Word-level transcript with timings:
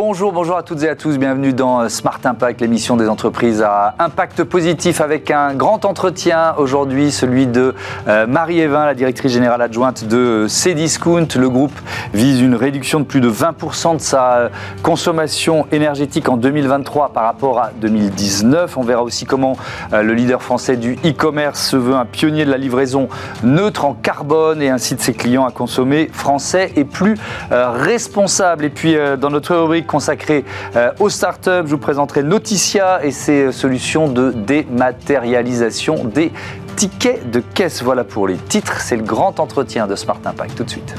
Bonjour, 0.00 0.32
bonjour 0.32 0.56
à 0.56 0.62
toutes 0.62 0.84
et 0.84 0.88
à 0.88 0.94
tous. 0.94 1.18
Bienvenue 1.18 1.52
dans 1.52 1.80
euh, 1.80 1.88
Smart 1.88 2.20
Impact, 2.22 2.60
l'émission 2.60 2.96
des 2.96 3.08
entreprises 3.08 3.62
à 3.62 3.96
impact 3.98 4.44
positif 4.44 5.00
avec 5.00 5.28
un 5.32 5.54
grand 5.54 5.84
entretien 5.84 6.54
aujourd'hui, 6.56 7.10
celui 7.10 7.48
de 7.48 7.74
euh, 8.06 8.24
Marie 8.28 8.60
Evin, 8.60 8.86
la 8.86 8.94
directrice 8.94 9.32
générale 9.32 9.60
adjointe 9.60 10.04
de 10.04 10.46
Cdiscount. 10.46 11.26
Le 11.36 11.50
groupe 11.50 11.76
vise 12.14 12.40
une 12.40 12.54
réduction 12.54 13.00
de 13.00 13.06
plus 13.06 13.20
de 13.20 13.28
20% 13.28 13.96
de 13.96 14.00
sa 14.00 14.34
euh, 14.34 14.48
consommation 14.84 15.66
énergétique 15.72 16.28
en 16.28 16.36
2023 16.36 17.08
par 17.08 17.24
rapport 17.24 17.58
à 17.58 17.72
2019. 17.80 18.76
On 18.76 18.82
verra 18.82 19.02
aussi 19.02 19.24
comment 19.24 19.56
le 19.90 20.14
leader 20.14 20.44
français 20.44 20.76
du 20.76 20.92
e-commerce 21.04 21.60
se 21.60 21.76
veut 21.76 21.96
un 21.96 22.04
pionnier 22.04 22.44
de 22.44 22.52
la 22.52 22.56
livraison 22.56 23.08
neutre 23.42 23.84
en 23.84 23.94
carbone 23.94 24.62
et 24.62 24.70
incite 24.70 25.00
ses 25.00 25.14
clients 25.14 25.44
à 25.44 25.50
consommer 25.50 26.08
français 26.12 26.70
et 26.76 26.84
plus 26.84 27.16
responsable. 27.50 28.64
Et 28.64 28.70
puis 28.70 28.96
dans 29.20 29.30
notre 29.30 29.56
rubrique 29.56 29.87
consacrée 29.88 30.44
euh, 30.76 30.92
aux 31.00 31.08
startups. 31.08 31.64
Je 31.64 31.70
vous 31.70 31.78
présenterai 31.78 32.22
Noticia 32.22 33.04
et 33.04 33.10
ses 33.10 33.50
solutions 33.50 34.08
de 34.08 34.30
dématérialisation 34.30 36.04
des 36.04 36.30
tickets 36.76 37.28
de 37.28 37.40
caisse. 37.40 37.82
Voilà 37.82 38.04
pour 38.04 38.28
les 38.28 38.36
titres. 38.36 38.80
C'est 38.80 38.96
le 38.96 39.02
grand 39.02 39.40
entretien 39.40 39.88
de 39.88 39.96
Smart 39.96 40.20
Impact. 40.24 40.56
Tout 40.56 40.64
de 40.64 40.70
suite. 40.70 40.94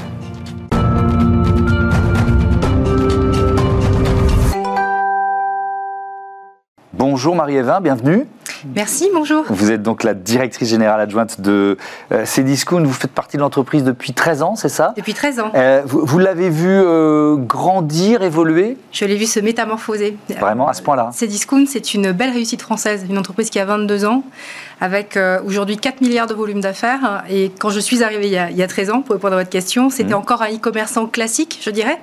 Bonjour 7.10 7.34
Marie-Evin, 7.34 7.80
bienvenue. 7.80 8.24
Merci, 8.72 9.10
bonjour. 9.12 9.44
Vous 9.48 9.72
êtes 9.72 9.82
donc 9.82 10.04
la 10.04 10.14
directrice 10.14 10.68
générale 10.68 11.00
adjointe 11.00 11.40
de 11.40 11.76
euh, 12.12 12.24
Cdiscount. 12.24 12.84
Vous 12.84 12.92
faites 12.92 13.10
partie 13.10 13.36
de 13.36 13.42
l'entreprise 13.42 13.82
depuis 13.82 14.12
13 14.12 14.42
ans, 14.42 14.54
c'est 14.54 14.68
ça? 14.68 14.94
Depuis 14.96 15.12
13 15.12 15.40
ans. 15.40 15.50
Euh, 15.56 15.82
vous, 15.84 16.18
l'avez 16.20 16.50
vu 16.50 16.68
euh, 16.68 17.34
grandir, 17.34 18.22
évoluer? 18.22 18.76
Je 18.92 19.06
l'ai 19.06 19.16
vu 19.16 19.26
se 19.26 19.40
métamorphoser. 19.40 20.16
Vraiment, 20.38 20.68
à 20.68 20.72
ce 20.72 20.82
point-là 20.82 21.10
Cdiscount, 21.12 21.64
c'est 21.66 21.94
une 21.94 22.12
belle 22.12 22.30
réussite 22.30 22.62
française, 22.62 23.04
une 23.10 23.18
entreprise 23.18 23.50
qui 23.50 23.58
a 23.58 23.64
22 23.64 24.04
ans, 24.04 24.22
avec 24.80 25.16
euh, 25.16 25.40
aujourd'hui 25.44 25.76
4 25.76 26.00
milliards 26.00 26.26
de 26.26 26.34
volume 26.34 26.60
d'affaires. 26.60 27.22
Et 27.28 27.50
quand 27.58 27.70
je 27.70 27.80
suis 27.80 28.02
arrivée 28.02 28.26
il 28.26 28.32
y 28.32 28.62
a, 28.62 28.66
13 28.66 28.90
ans, 28.90 29.02
pour 29.02 29.14
répondre 29.14 29.34
à 29.34 29.38
votre 29.38 29.50
question, 29.50 29.90
c'était 29.90 30.14
mmh. 30.14 30.18
encore 30.18 30.42
un 30.42 30.48
e-commerçant 30.48 31.06
classique, 31.06 31.60
je 31.62 31.70
dirais, 31.70 31.98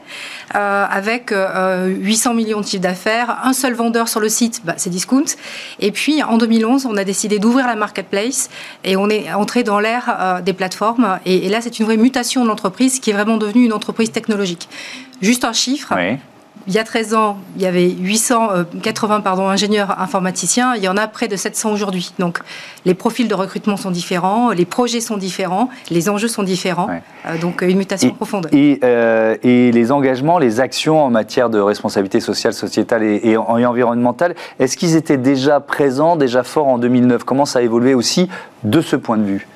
euh, 0.56 0.86
avec 0.90 1.32
800 1.32 1.36
euh, 1.36 2.34
millions 2.34 2.62
de 2.62 2.66
chiffres 2.66 2.84
d'affaires, 2.84 3.40
un 3.44 3.54
seul 3.54 3.74
vendeur 3.74 4.08
sur 4.08 4.20
le 4.20 4.30
site, 4.30 4.62
bah, 4.64 4.74
c'est 4.78 4.90
Discount. 4.90 5.26
Et 5.80 5.92
puis 5.92 6.22
en 6.24 6.38
2011, 6.38 6.86
on 6.86 6.98
a 6.98 7.04
décidé 7.04 7.40
d'ouvrir 7.40 7.68
la 7.68 7.76
marketplace 7.76 8.50
et 8.84 8.96
on 8.96 9.10
est 9.10 9.34
entré 9.34 9.64
dans 9.64 9.80
l'ère 9.80 10.42
des 10.44 10.54
plateformes. 10.54 11.20
Et, 11.26 11.50
là, 11.50 11.62
c'est 11.62 11.80
une 11.80 11.86
vraie 11.86 11.98
mutation 11.98 12.44
de 12.44 12.50
l'entreprise 12.50 13.00
qui 13.00 13.10
est 13.10 13.14
vraiment 13.14 13.38
devenue 13.38 13.66
une 13.66 13.74
entreprise 13.74 14.12
technologique. 14.12 14.70
Juste 15.22 15.46
un 15.46 15.54
chiffre. 15.54 15.94
Oui 15.96 16.18
il 16.68 16.74
y 16.74 16.80
a 16.80 16.84
13 16.84 17.14
ans, 17.14 17.38
il 17.56 17.62
y 17.62 17.66
avait 17.66 17.90
880 17.90 19.16
euh, 19.16 19.20
pardon, 19.22 19.48
ingénieurs 19.48 20.00
informaticiens, 20.00 20.76
il 20.76 20.84
y 20.84 20.90
en 20.90 20.98
a 20.98 21.08
près 21.08 21.30
de 21.30 21.36
700 21.36 21.72
aujourd'hui. 21.72 22.14
Donc 22.20 22.40
les 22.86 22.94
profils 22.94 23.28
de 23.28 23.34
recrutement 23.34 23.78
sont 23.78 23.92
différents, 23.92 24.52
les 24.52 24.66
projets 24.66 25.00
sont 25.00 25.18
différents, 25.18 25.70
les 25.90 26.10
enjeux 26.10 26.28
sont 26.28 26.44
différents. 26.44 26.90
Euh, 27.26 27.38
donc 27.38 27.62
une 27.62 27.78
mutation 27.78 28.12
profonde. 28.12 28.50
Euh, 28.54 29.38
et, 29.44 29.72
les 29.72 29.92
engagements, 29.92 30.40
les 30.40 30.60
actions 30.60 31.04
en 31.04 31.10
matière 31.10 31.50
de 31.50 31.60
responsabilité 31.60 32.20
sociale, 32.20 32.54
sociétale 32.54 33.04
et, 33.04 33.38
environnementale, 33.38 34.36
est-ce 34.60 34.76
qu'ils 34.76 34.96
étaient 34.96 35.18
déjà 35.18 35.60
présents, 35.60 36.18
déjà 36.18 36.44
forts 36.44 36.68
en 36.68 36.78
2009 36.78 37.24
Comment 37.24 37.46
ça 37.46 37.60
a 37.60 37.62
évolué 37.62 37.94
aussi 37.94 38.30
de 38.64 38.82
ce 38.82 38.96
point 38.96 39.18
de 39.18 39.24
vue? 39.24 39.48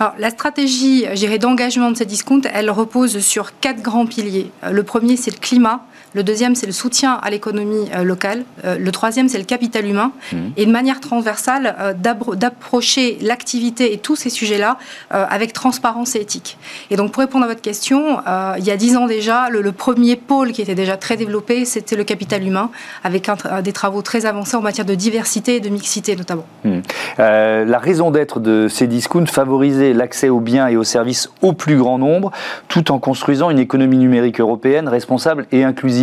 Alors, 0.00 0.14
la 0.18 0.30
stratégie 0.30 1.06
d'engagement 1.40 1.90
de 1.90 1.96
ces 1.96 2.04
discounts, 2.04 2.42
elle 2.52 2.70
repose 2.70 3.18
sur 3.18 3.58
quatre 3.58 3.82
grands 3.82 4.06
piliers. 4.06 4.50
Le 4.70 4.82
premier, 4.82 5.16
c'est 5.16 5.32
le 5.32 5.38
climat. 5.38 5.82
Le 6.14 6.22
deuxième, 6.22 6.54
c'est 6.54 6.66
le 6.66 6.72
soutien 6.72 7.18
à 7.22 7.30
l'économie 7.30 7.88
euh, 7.94 8.02
locale. 8.02 8.44
Euh, 8.64 8.78
le 8.78 8.92
troisième, 8.92 9.28
c'est 9.28 9.38
le 9.38 9.44
capital 9.44 9.86
humain. 9.86 10.12
Mmh. 10.32 10.36
Et 10.56 10.66
de 10.66 10.72
manière 10.72 11.00
transversale, 11.00 11.76
euh, 11.78 11.92
d'approcher 11.92 13.18
l'activité 13.20 13.92
et 13.92 13.98
tous 13.98 14.16
ces 14.16 14.30
sujets-là 14.30 14.78
avec 15.10 15.52
transparence 15.52 16.14
et 16.16 16.20
éthique. 16.20 16.58
Et 16.90 16.96
donc, 16.96 17.12
pour 17.12 17.22
répondre 17.22 17.44
à 17.44 17.48
votre 17.48 17.60
question, 17.60 18.18
il 18.58 18.64
y 18.64 18.70
a 18.70 18.76
dix 18.76 18.96
ans 18.96 19.06
déjà, 19.06 19.48
le, 19.50 19.72
premier 19.72 20.16
pôle 20.16 20.52
qui 20.52 20.62
était 20.62 20.74
déjà 20.74 20.96
très 20.96 21.16
développé, 21.16 21.64
c'était 21.64 21.96
le 21.96 22.04
capital 22.04 22.46
humain, 22.46 22.70
avec 23.04 23.30
des 23.62 23.72
travaux 23.72 24.02
très 24.02 24.26
avancés 24.26 24.56
en 24.56 24.60
matière 24.60 24.86
de 24.86 24.94
diversité 24.94 25.56
et 25.56 25.60
de 25.60 25.68
mixité 25.68 26.16
notamment. 26.16 26.44
Mmh. 26.64 26.80
la 27.18 27.78
raison 27.78 28.10
d'être 28.10 28.40
de 28.40 28.68
ces 28.68 28.86
discounts, 28.86 29.26
favoriser 29.26 29.92
l'accès 29.92 30.28
aux 30.28 30.40
biens 30.40 30.68
et 30.68 30.76
aux 30.76 30.84
services 30.84 31.30
au 31.42 31.52
plus 31.52 31.76
grand 31.76 31.98
nombre, 31.98 32.30
tout 32.68 32.90
en 32.92 32.98
construisant 32.98 33.50
une 33.50 33.58
économie 33.58 33.98
numérique 33.98 34.40
européenne 34.40 34.88
responsable 34.88 35.46
et 35.52 35.64
inclusive. 35.64 35.97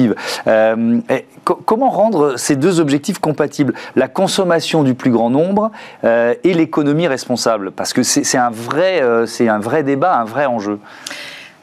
Euh, 0.47 0.99
comment 1.43 1.89
rendre 1.89 2.37
ces 2.37 2.55
deux 2.55 2.79
objectifs 2.79 3.19
compatibles? 3.19 3.73
La 3.95 4.07
consommation 4.07 4.83
du 4.83 4.93
plus 4.93 5.11
grand 5.11 5.29
nombre 5.29 5.71
euh, 6.03 6.33
et 6.43 6.53
l'économie 6.53 7.07
responsable? 7.07 7.71
Parce 7.71 7.93
que 7.93 8.03
c'est 8.03 8.37
un, 8.37 8.51
euh, 8.75 9.25
un 9.39 9.59
vrai 9.59 9.83
débat, 9.83 10.17
un 10.17 10.25
vrai 10.25 10.45
enjeu. 10.45 10.79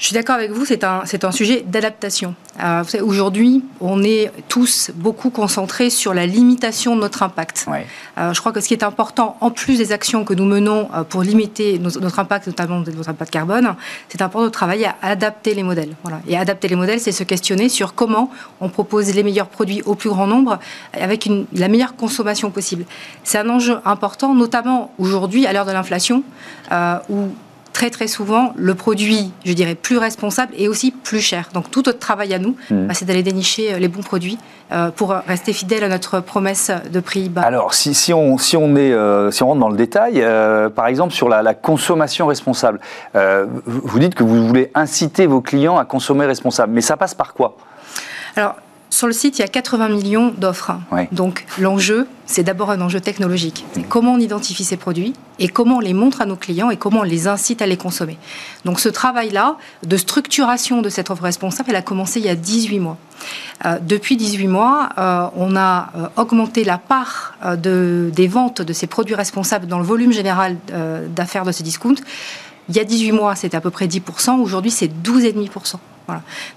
Je 0.02 0.08
suis 0.08 0.14
d'accord 0.14 0.34
avec 0.34 0.50
vous, 0.50 0.64
c'est 0.64 0.82
un, 0.82 1.02
c'est 1.04 1.22
un 1.22 1.30
sujet 1.30 1.64
d'adaptation. 1.64 2.34
Euh, 2.60 2.82
aujourd'hui, 3.02 3.64
on 3.80 4.02
est 4.02 4.32
tous 4.48 4.90
beaucoup 4.96 5.30
concentrés 5.30 5.90
sur 5.90 6.12
la 6.12 6.26
limitation 6.26 6.96
de 6.96 7.00
notre 7.02 7.22
impact. 7.22 7.66
Euh, 8.18 8.34
je 8.34 8.40
crois 8.40 8.50
que 8.50 8.60
ce 8.60 8.66
qui 8.66 8.74
est 8.74 8.82
important, 8.82 9.36
en 9.40 9.52
plus 9.52 9.78
des 9.78 9.92
actions 9.92 10.24
que 10.24 10.34
nous 10.34 10.44
menons 10.44 10.88
euh, 10.92 11.04
pour 11.04 11.22
limiter 11.22 11.78
notre 11.78 12.18
impact, 12.18 12.48
notamment 12.48 12.80
notre 12.80 13.10
impact 13.10 13.30
carbone, 13.30 13.76
c'est 14.08 14.20
important 14.22 14.46
de 14.46 14.50
travailler 14.50 14.86
à 14.86 14.96
adapter 15.02 15.54
les 15.54 15.62
modèles. 15.62 15.94
Voilà. 16.02 16.18
Et 16.26 16.36
adapter 16.36 16.66
les 16.66 16.74
modèles, 16.74 16.98
c'est 16.98 17.12
se 17.12 17.22
questionner 17.22 17.68
sur 17.68 17.94
comment 17.94 18.28
on 18.60 18.68
propose 18.70 19.14
les 19.14 19.22
meilleurs 19.22 19.46
produits 19.46 19.82
au 19.82 19.94
plus 19.94 20.10
grand 20.10 20.26
nombre 20.26 20.58
avec 20.94 21.26
une, 21.26 21.46
la 21.52 21.68
meilleure 21.68 21.94
consommation 21.94 22.50
possible. 22.50 22.86
C'est 23.22 23.38
un 23.38 23.48
enjeu 23.48 23.76
important, 23.84 24.34
notamment 24.34 24.92
aujourd'hui, 24.98 25.46
à 25.46 25.52
l'heure 25.52 25.64
de 25.64 25.70
l'inflation, 25.70 26.24
où 27.08 27.28
très 27.72 27.90
très 27.90 28.06
souvent, 28.06 28.52
le 28.56 28.74
produit, 28.74 29.32
je 29.44 29.52
dirais, 29.52 29.74
plus 29.74 29.98
responsable 29.98 30.52
et 30.56 30.68
aussi 30.68 30.90
plus 30.90 31.20
cher. 31.20 31.48
Donc 31.54 31.70
tout 31.70 31.82
notre 31.86 31.98
travail 31.98 32.34
à 32.34 32.38
nous, 32.38 32.56
mmh. 32.70 32.86
bah, 32.86 32.94
c'est 32.94 33.04
d'aller 33.04 33.22
dénicher 33.22 33.74
euh, 33.74 33.78
les 33.78 33.88
bons 33.88 34.02
produits 34.02 34.38
euh, 34.70 34.90
pour 34.90 35.10
rester 35.10 35.52
fidèle 35.52 35.84
à 35.84 35.88
notre 35.88 36.20
promesse 36.20 36.70
de 36.90 37.00
prix 37.00 37.28
bas. 37.28 37.42
Alors 37.42 37.74
si, 37.74 37.94
si, 37.94 38.12
on, 38.12 38.38
si, 38.38 38.56
on, 38.56 38.76
est, 38.76 38.92
euh, 38.92 39.30
si 39.30 39.42
on 39.42 39.48
rentre 39.48 39.60
dans 39.60 39.68
le 39.68 39.76
détail, 39.76 40.24
par 40.74 40.86
exemple 40.86 41.12
sur 41.12 41.28
la, 41.28 41.42
la 41.42 41.54
consommation 41.54 42.26
responsable, 42.26 42.80
vous 43.66 43.98
dites 43.98 44.14
que 44.14 44.24
vous 44.24 44.46
voulez 44.46 44.70
inciter 44.74 45.26
vos 45.26 45.40
clients 45.40 45.78
à 45.78 45.84
consommer 45.84 46.26
responsable, 46.26 46.72
mais 46.72 46.80
ça 46.80 46.96
passe 46.96 47.14
par 47.14 47.34
quoi? 47.34 47.56
Alors, 48.36 48.56
sur 48.92 49.06
le 49.06 49.14
site, 49.14 49.38
il 49.38 49.40
y 49.40 49.44
a 49.44 49.48
80 49.48 49.88
millions 49.88 50.34
d'offres. 50.36 50.72
Donc 51.12 51.46
l'enjeu, 51.58 52.06
c'est 52.26 52.42
d'abord 52.42 52.70
un 52.70 52.80
enjeu 52.82 53.00
technologique. 53.00 53.64
comment 53.88 54.12
on 54.12 54.18
identifie 54.18 54.64
ces 54.64 54.76
produits 54.76 55.14
et 55.38 55.48
comment 55.48 55.76
on 55.76 55.80
les 55.80 55.94
montre 55.94 56.20
à 56.20 56.26
nos 56.26 56.36
clients 56.36 56.68
et 56.68 56.76
comment 56.76 57.00
on 57.00 57.02
les 57.02 57.26
incite 57.26 57.62
à 57.62 57.66
les 57.66 57.78
consommer. 57.78 58.18
Donc 58.66 58.80
ce 58.80 58.90
travail-là 58.90 59.56
de 59.82 59.96
structuration 59.96 60.82
de 60.82 60.90
cette 60.90 61.08
offre 61.08 61.22
responsable, 61.22 61.70
elle 61.70 61.76
a 61.76 61.82
commencé 61.82 62.20
il 62.20 62.26
y 62.26 62.28
a 62.28 62.34
18 62.34 62.80
mois. 62.80 62.98
Euh, 63.64 63.78
depuis 63.80 64.18
18 64.18 64.46
mois, 64.48 64.90
euh, 64.98 65.26
on 65.36 65.56
a 65.56 65.90
euh, 65.96 66.08
augmenté 66.16 66.62
la 66.62 66.76
part 66.76 67.34
de, 67.56 68.10
des 68.14 68.28
ventes 68.28 68.60
de 68.60 68.72
ces 68.74 68.86
produits 68.86 69.14
responsables 69.14 69.66
dans 69.66 69.78
le 69.78 69.86
volume 69.86 70.12
général 70.12 70.58
d'affaires 71.16 71.46
de 71.46 71.52
ces 71.52 71.62
discounts. 71.62 72.02
Il 72.68 72.76
y 72.76 72.78
a 72.78 72.84
18 72.84 73.12
mois, 73.12 73.36
c'était 73.36 73.56
à 73.56 73.62
peu 73.62 73.70
près 73.70 73.86
10%. 73.86 74.38
Aujourd'hui, 74.38 74.70
c'est 74.70 74.88
12,5%. 74.88 75.76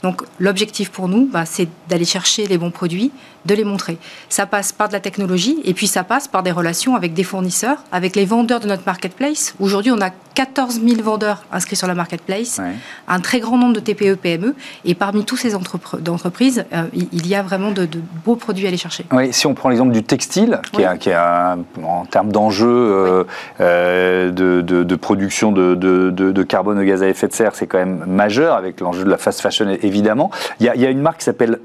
Donc 0.03 0.23
l'objectif 0.39 0.91
pour 0.91 1.07
nous, 1.07 1.27
bah, 1.27 1.45
c'est 1.45 1.67
d'aller 1.87 2.05
chercher 2.05 2.47
les 2.47 2.57
bons 2.57 2.71
produits, 2.71 3.11
de 3.45 3.55
les 3.55 3.63
montrer. 3.63 3.97
Ça 4.29 4.45
passe 4.45 4.71
par 4.71 4.87
de 4.87 4.93
la 4.93 4.99
technologie 4.99 5.57
et 5.63 5.73
puis 5.73 5.87
ça 5.87 6.03
passe 6.03 6.27
par 6.27 6.43
des 6.43 6.51
relations 6.51 6.95
avec 6.95 7.13
des 7.13 7.23
fournisseurs, 7.23 7.77
avec 7.91 8.15
les 8.15 8.25
vendeurs 8.25 8.59
de 8.59 8.67
notre 8.67 8.83
marketplace. 8.85 9.55
Aujourd'hui, 9.59 9.91
on 9.91 10.01
a 10.01 10.09
14 10.35 10.81
000 10.85 11.01
vendeurs 11.01 11.43
inscrits 11.51 11.77
sur 11.77 11.87
la 11.87 11.95
marketplace, 11.95 12.59
un 13.07 13.19
très 13.21 13.39
grand 13.39 13.57
nombre 13.57 13.73
de 13.73 13.79
TPE, 13.79 14.15
PME, 14.15 14.53
et 14.83 14.93
parmi 14.93 15.23
tous 15.23 15.37
ces 15.37 15.55
entreprises, 15.55 16.65
euh, 16.73 16.83
il 16.93 17.25
y 17.25 17.35
a 17.35 17.41
vraiment 17.41 17.71
de, 17.71 17.87
beaux 18.25 18.35
produits 18.35 18.65
à 18.65 18.67
aller 18.67 18.77
chercher. 18.77 19.05
Oui, 19.13 19.31
si 19.31 19.47
on 19.47 19.53
prend 19.53 19.69
l'exemple 19.69 19.93
du 19.93 20.03
textile, 20.03 20.59
qui, 20.73 20.81
est, 20.81 21.15
en 21.15 22.05
termes 22.05 22.31
d'enjeux 22.31 22.67
euh, 22.67 23.23
euh, 23.61 24.31
de, 24.31 24.95
production 24.95 25.53
de, 25.53 26.43
carbone, 26.43 26.77
de 26.77 26.83
gaz 26.83 27.01
à 27.01 27.07
effet 27.07 27.27
de 27.27 27.33
serre, 27.33 27.55
c'est 27.55 27.67
quand 27.67 27.77
même 27.77 28.03
majeur 28.05 28.55
avec 28.55 28.81
l'enjeu 28.81 29.05
de 29.05 29.09
la 29.09 29.17
fast 29.17 29.39
fashion 29.39 29.69
évidemment. 29.81 30.31
Il 30.59 30.65
y 30.65 30.69
a, 30.69 30.75
il 30.75 30.81
y 30.81 30.85
a 30.85 30.89
une 30.89 31.01
marque 31.01 31.19
qui 31.19 31.25
s'appelle 31.25 31.59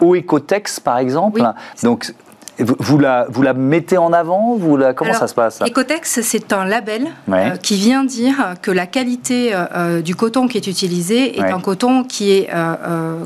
Oecotex 0.00 0.80
par 0.80 0.98
exemple. 0.98 1.25
Donc 1.82 2.12
Vous 2.58 2.98
la, 2.98 3.26
vous 3.28 3.42
la 3.42 3.52
mettez 3.52 3.98
en 3.98 4.12
avant 4.12 4.56
vous 4.56 4.76
la, 4.76 4.94
Comment 4.94 5.12
ça 5.12 5.26
se 5.26 5.34
passe? 5.34 5.60
Ecotex, 5.60 6.20
c'est 6.22 6.52
un 6.52 6.64
label 6.64 7.08
euh, 7.30 7.56
qui 7.56 7.76
vient 7.76 8.04
dire 8.04 8.54
que 8.62 8.70
la 8.70 8.86
qualité 8.86 9.54
euh, 9.54 9.64
euh, 9.74 10.02
du 10.02 10.14
coton 10.14 10.48
qui 10.48 10.56
est 10.56 10.66
utilisé 10.66 11.38
est 11.38 11.42
un 11.42 11.60
coton 11.60 12.04
qui 12.04 12.32
est 12.32 12.50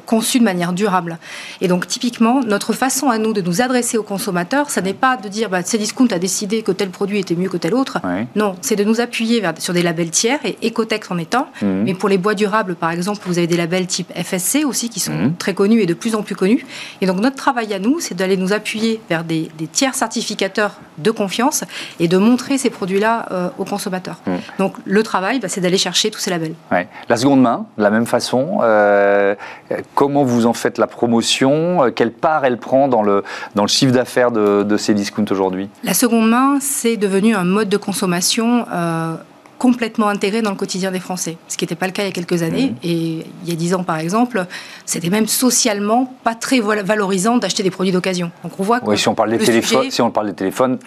conçu 0.06 0.38
de 0.38 0.44
manière 0.44 0.72
durable. 0.72 1.18
Et 1.60 1.68
donc, 1.68 1.86
typiquement, 1.86 2.40
notre 2.40 2.72
façon 2.72 3.08
à 3.08 3.18
nous 3.18 3.32
de 3.32 3.40
nous 3.40 3.62
adresser 3.62 3.98
aux 3.98 4.02
consommateurs, 4.02 4.70
ça 4.70 4.80
n'est 4.80 4.94
pas 4.94 5.16
de 5.16 5.28
dire 5.28 5.48
bah, 5.48 5.62
Cdiscount 5.62 6.08
a 6.10 6.18
décidé 6.18 6.62
que 6.62 6.72
tel 6.72 6.90
produit 6.90 7.20
était 7.20 7.36
mieux 7.36 7.48
que 7.48 7.56
tel 7.56 7.74
autre. 7.74 7.98
Non, 8.34 8.56
c'est 8.60 8.76
de 8.76 8.84
nous 8.84 9.00
appuyer 9.00 9.42
sur 9.58 9.74
des 9.74 9.82
labels 9.82 10.10
tiers, 10.10 10.40
et 10.44 10.68
Ecotex 10.68 11.10
en 11.10 11.18
étant. 11.18 11.48
Mhm. 11.62 11.82
Mais 11.84 11.94
pour 11.94 12.08
les 12.08 12.18
bois 12.18 12.34
durables, 12.34 12.74
par 12.74 12.90
exemple, 12.90 13.20
vous 13.26 13.38
avez 13.38 13.46
des 13.46 13.56
labels 13.56 13.86
type 13.86 14.12
FSC 14.14 14.64
aussi 14.64 14.88
qui 14.88 15.00
sont 15.00 15.12
mhm. 15.12 15.36
très 15.36 15.54
connus 15.54 15.82
et 15.82 15.86
de 15.86 15.94
plus 15.94 16.14
en 16.14 16.22
plus 16.22 16.34
connus. 16.34 16.66
Et 17.00 17.06
donc, 17.06 17.20
notre 17.20 17.36
travail 17.36 17.72
à 17.74 17.78
nous, 17.78 18.00
c'est 18.00 18.14
d'aller 18.14 18.36
nous 18.36 18.52
appuyer 18.52 19.00
vers 19.08 19.19
des, 19.24 19.50
tiers 19.72 19.94
certificateurs 19.94 20.80
de 20.98 21.10
confiance 21.10 21.64
et 21.98 22.08
de 22.08 22.18
montrer 22.18 22.58
ces 22.58 22.70
produits-là 22.70 23.26
euh, 23.30 23.48
aux 23.58 23.64
consommateurs. 23.64 24.16
Mm. 24.26 24.32
Donc 24.58 24.74
le 24.84 25.02
travail, 25.02 25.40
bah, 25.40 25.48
c'est 25.48 25.60
d'aller 25.60 25.78
chercher 25.78 26.10
tous 26.10 26.20
ces 26.20 26.30
labels. 26.30 26.54
La 27.08 27.16
seconde 27.16 27.42
main, 27.42 27.66
de 27.76 27.82
la 27.82 27.90
même 27.90 28.06
façon, 28.06 28.60
euh, 28.62 29.34
comment 29.94 30.24
vous 30.24 30.46
en 30.46 30.52
faites 30.52 30.78
la 30.78 30.86
promotion? 30.86 31.84
Euh, 31.84 31.90
Quelle 31.90 32.12
part 32.12 32.44
elle 32.44 32.58
prend 32.58 32.88
dans 32.88 33.02
le, 33.02 33.24
dans 33.54 33.62
le 33.62 33.68
chiffre 33.68 33.92
d'affaires 33.92 34.30
de, 34.30 34.62
de, 34.62 34.76
ces 34.76 34.94
discounts 34.94 35.30
aujourd'hui? 35.30 35.68
La 35.84 35.94
seconde 35.94 36.28
main, 36.28 36.58
c'est 36.60 36.96
devenu 36.96 37.34
un 37.34 37.44
mode 37.44 37.68
de 37.68 37.76
consommation 37.76 38.66
complètement 39.60 40.08
intégré 40.08 40.40
dans 40.40 40.50
le 40.50 40.56
quotidien 40.56 40.90
des 40.90 41.00
Français, 41.00 41.36
ce 41.46 41.58
qui 41.58 41.64
n'était 41.64 41.74
pas 41.74 41.84
le 41.84 41.92
cas 41.92 42.02
il 42.02 42.06
y 42.06 42.08
a 42.08 42.12
quelques 42.12 42.42
années. 42.42 42.70
Mmh. 42.70 42.76
Et 42.82 43.26
il 43.44 43.50
y 43.50 43.52
a 43.52 43.54
dix 43.54 43.74
ans, 43.74 43.84
par 43.84 43.98
exemple, 43.98 44.46
c'était 44.86 45.10
même 45.10 45.26
socialement 45.26 46.12
pas 46.24 46.34
très 46.34 46.60
valorisant 46.60 47.36
d'acheter 47.36 47.62
des 47.62 47.70
produits 47.70 47.92
d'occasion. 47.92 48.30
Donc 48.42 48.52
on 48.58 48.62
voit 48.62 48.80
que 48.80 48.96
si 48.96 49.06
on 49.08 49.14
parle 49.14 49.30
des 49.30 49.38
téléphones, 49.38 49.90
si 49.90 50.00
on 50.00 50.10
parle 50.10 50.28
des 50.28 50.34
téléphones, 50.34 50.78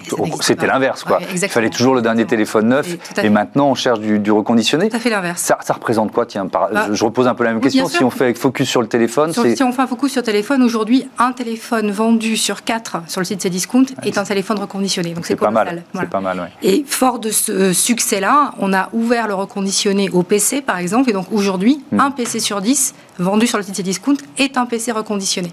c'était 0.42 0.66
l'inverse 0.66 1.04
quoi. 1.04 1.20
il 1.32 1.40
fallait 1.48 1.70
toujours 1.70 1.94
le 1.94 2.02
dernier 2.02 2.26
téléphone 2.26 2.70
neuf, 2.70 2.98
et, 3.22 3.30
maintenant 3.30 3.70
on 3.70 3.76
cherche 3.76 4.00
du, 4.00 4.32
reconditionné. 4.32 4.90
Tout 4.90 4.96
à 4.96 5.00
fait 5.00 5.12
l'inverse. 5.12 5.42
Ça, 5.44 5.74
représente 5.74 6.12
quoi 6.12 6.26
Tiens, 6.26 6.46
bah, 6.46 6.88
je 6.92 7.06
repose 7.06 7.28
un 7.28 7.36
peu 7.36 7.44
la 7.44 7.52
même 7.54 7.62
question. 7.62 7.88
Si 7.88 8.04
on 8.04 8.10
fait 8.10 8.34
focus 8.34 8.68
sur 8.68 8.82
le 8.82 8.88
téléphone, 8.88 9.34
si 9.34 9.64
on 9.64 9.72
fait 9.72 9.82
un 9.84 9.88
focus 9.88 10.14
sur 10.14 10.22
le 10.22 10.26
téléphone, 10.26 10.64
aujourd'hui, 10.64 11.08
un 11.20 11.32
téléphone 11.32 11.92
vendu 11.92 12.38
sur 12.38 12.64
quatre 12.64 12.98
sur 13.08 13.22
le 13.22 13.26
site 13.26 13.42
Cdiscount 13.42 13.86
est 14.02 14.18
un 14.18 14.24
téléphone 14.24 14.58
reconditionné. 14.58 15.14
Donc 15.14 15.28
c'est 15.28 15.36
pas 15.36 15.52
mal. 15.52 15.84
C'est 15.94 16.10
pas 16.10 16.22
mal. 16.22 16.50
Et 16.64 16.84
fort 16.88 17.20
de 17.20 17.30
ce 17.30 17.72
succès-là, 17.72 18.54
on 18.64 18.72
a 18.74 18.90
ouvert 18.94 19.28
le 19.28 19.34
reconditionné 19.34 20.10
au 20.10 20.24
PC, 20.24 20.62
par 20.62 20.78
exemple, 20.78 21.10
et 21.10 21.14
donc 21.14 21.28
aujourd'hui, 21.32 21.84
hmm. 21.92 22.00
un 22.00 22.12
PC 22.12 22.40
sur 22.40 22.62
10 22.62 22.96
vendu 23.20 23.46
sur 23.46 23.58
le 23.58 23.64
site 23.64 23.82
Discount 23.82 24.16
est 24.38 24.58
un 24.58 24.66
PC 24.66 24.92
reconditionné. 24.94 25.52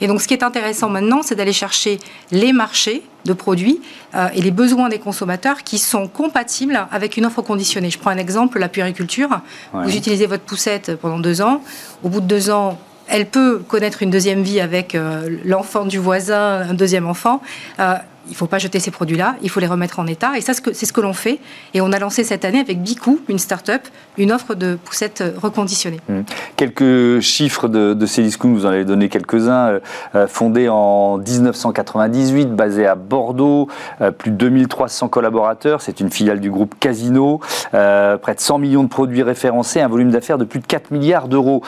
Et 0.00 0.08
donc, 0.08 0.20
ce 0.20 0.26
qui 0.26 0.34
est 0.34 0.42
intéressant 0.42 0.88
maintenant, 0.88 1.22
c'est 1.22 1.36
d'aller 1.36 1.52
chercher 1.52 1.98
les 2.32 2.52
marchés 2.52 3.02
de 3.24 3.32
produits 3.32 3.80
euh, 4.14 4.28
et 4.34 4.42
les 4.42 4.50
besoins 4.50 4.88
des 4.88 4.98
consommateurs 4.98 5.62
qui 5.62 5.78
sont 5.78 6.08
compatibles 6.08 6.86
avec 6.90 7.16
une 7.16 7.26
offre 7.26 7.38
reconditionnée. 7.38 7.90
Je 7.90 7.98
prends 7.98 8.10
un 8.10 8.18
exemple, 8.18 8.58
la 8.58 8.68
puériculture. 8.68 9.40
Vous 9.72 9.96
utilisez 9.96 10.26
votre 10.26 10.44
poussette 10.44 10.96
pendant 10.96 11.18
deux 11.18 11.40
ans. 11.40 11.62
Au 12.02 12.08
bout 12.08 12.20
de 12.20 12.26
deux 12.26 12.50
ans, 12.50 12.78
elle 13.06 13.26
peut 13.26 13.58
connaître 13.58 14.02
une 14.02 14.10
deuxième 14.10 14.42
vie 14.42 14.60
avec 14.60 14.94
euh, 14.94 15.38
l'enfant 15.44 15.84
du 15.84 15.98
voisin, 15.98 16.68
un 16.68 16.74
deuxième 16.74 17.06
enfant. 17.06 17.40
Euh, 17.80 17.94
il 18.28 18.32
ne 18.32 18.36
faut 18.36 18.46
pas 18.46 18.58
jeter 18.58 18.80
ces 18.80 18.90
produits-là, 18.90 19.36
il 19.42 19.50
faut 19.50 19.60
les 19.60 19.66
remettre 19.66 19.98
en 19.98 20.06
état. 20.06 20.36
Et 20.36 20.40
ça, 20.40 20.52
c'est 20.54 20.86
ce 20.86 20.92
que 20.92 21.00
l'on 21.00 21.12
fait. 21.12 21.40
Et 21.74 21.80
on 21.80 21.92
a 21.92 21.98
lancé 21.98 22.24
cette 22.24 22.44
année 22.44 22.60
avec 22.60 22.82
Bicou, 22.82 23.20
une 23.28 23.38
start-up, 23.38 23.82
une 24.16 24.32
offre 24.32 24.54
de 24.54 24.78
poussettes 24.84 25.24
reconditionnées. 25.40 26.00
Mmh. 26.08 26.20
Quelques 26.56 27.20
chiffres 27.20 27.68
de, 27.68 27.94
de 27.94 28.06
vous 28.46 28.66
en 28.66 28.68
avez 28.68 28.84
donné 28.84 29.08
quelques-uns. 29.08 29.68
Euh, 29.68 29.80
euh, 30.14 30.26
fondé 30.26 30.68
en 30.68 31.18
1998, 31.18 32.54
basé 32.54 32.86
à 32.86 32.94
Bordeaux, 32.94 33.68
euh, 34.00 34.10
plus 34.10 34.30
de 34.30 34.36
2300 34.36 35.08
collaborateurs. 35.08 35.80
C'est 35.80 36.00
une 36.00 36.10
filiale 36.10 36.40
du 36.40 36.50
groupe 36.50 36.74
Casino. 36.78 37.40
près 37.70 38.34
de 38.34 38.40
100 38.40 38.58
millions 38.58 38.84
de 38.84 38.88
produits 38.88 39.22
référencés, 39.22 39.80
un 39.80 39.88
volume 39.88 40.10
d'affaires 40.10 40.38
de 40.38 40.44
plus 40.44 40.60
de 40.60 40.66
4 40.66 40.90
milliards 40.90 41.28
d'euros. 41.28 41.62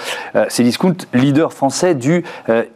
Céliscoon, 0.48 0.94
leader 1.14 1.52
français 1.52 1.94
du 1.94 2.24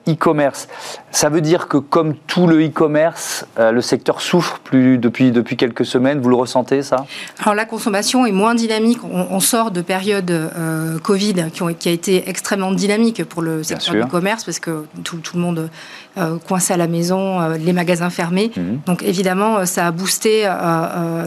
e-commerce. 0.08 0.68
Ça 1.10 1.28
veut 1.28 1.40
dire 1.40 1.68
que 1.68 1.76
comme 1.76 2.14
tout 2.14 2.46
le 2.46 2.64
e-commerce, 2.64 3.46
le 3.74 3.80
secteur 3.80 4.20
souffre 4.20 4.58
plus 4.60 4.98
depuis, 4.98 5.30
depuis 5.30 5.56
quelques 5.56 5.84
semaines. 5.84 6.20
Vous 6.20 6.28
le 6.28 6.36
ressentez, 6.36 6.82
ça? 6.82 7.04
Alors, 7.40 7.54
la 7.54 7.64
consommation 7.64 8.24
est 8.26 8.32
moins 8.32 8.54
dynamique. 8.54 8.98
On, 9.04 9.40
sort 9.40 9.70
de 9.70 9.82
périodes 9.82 10.30
euh, 10.30 10.98
Covid 11.00 11.46
qui, 11.52 11.62
ont, 11.62 11.74
qui, 11.74 11.88
a 11.88 11.92
été 11.92 12.28
extrêmement 12.28 12.72
dynamique 12.72 13.24
pour 13.24 13.42
le 13.42 13.62
secteur 13.62 13.94
du 13.94 14.06
commerce 14.06 14.44
parce 14.44 14.58
que 14.58 14.86
tout, 15.02 15.18
tout 15.18 15.36
le 15.36 15.42
monde 15.42 15.68
euh, 16.16 16.38
coincé 16.38 16.72
à 16.72 16.76
la 16.76 16.86
maison, 16.86 17.40
euh, 17.40 17.58
les 17.58 17.72
magasins 17.72 18.10
fermés. 18.10 18.52
Mhm. 18.56 18.80
Donc 18.86 19.02
évidemment, 19.02 19.66
ça 19.66 19.86
a 19.86 19.90
boosté 19.90 20.48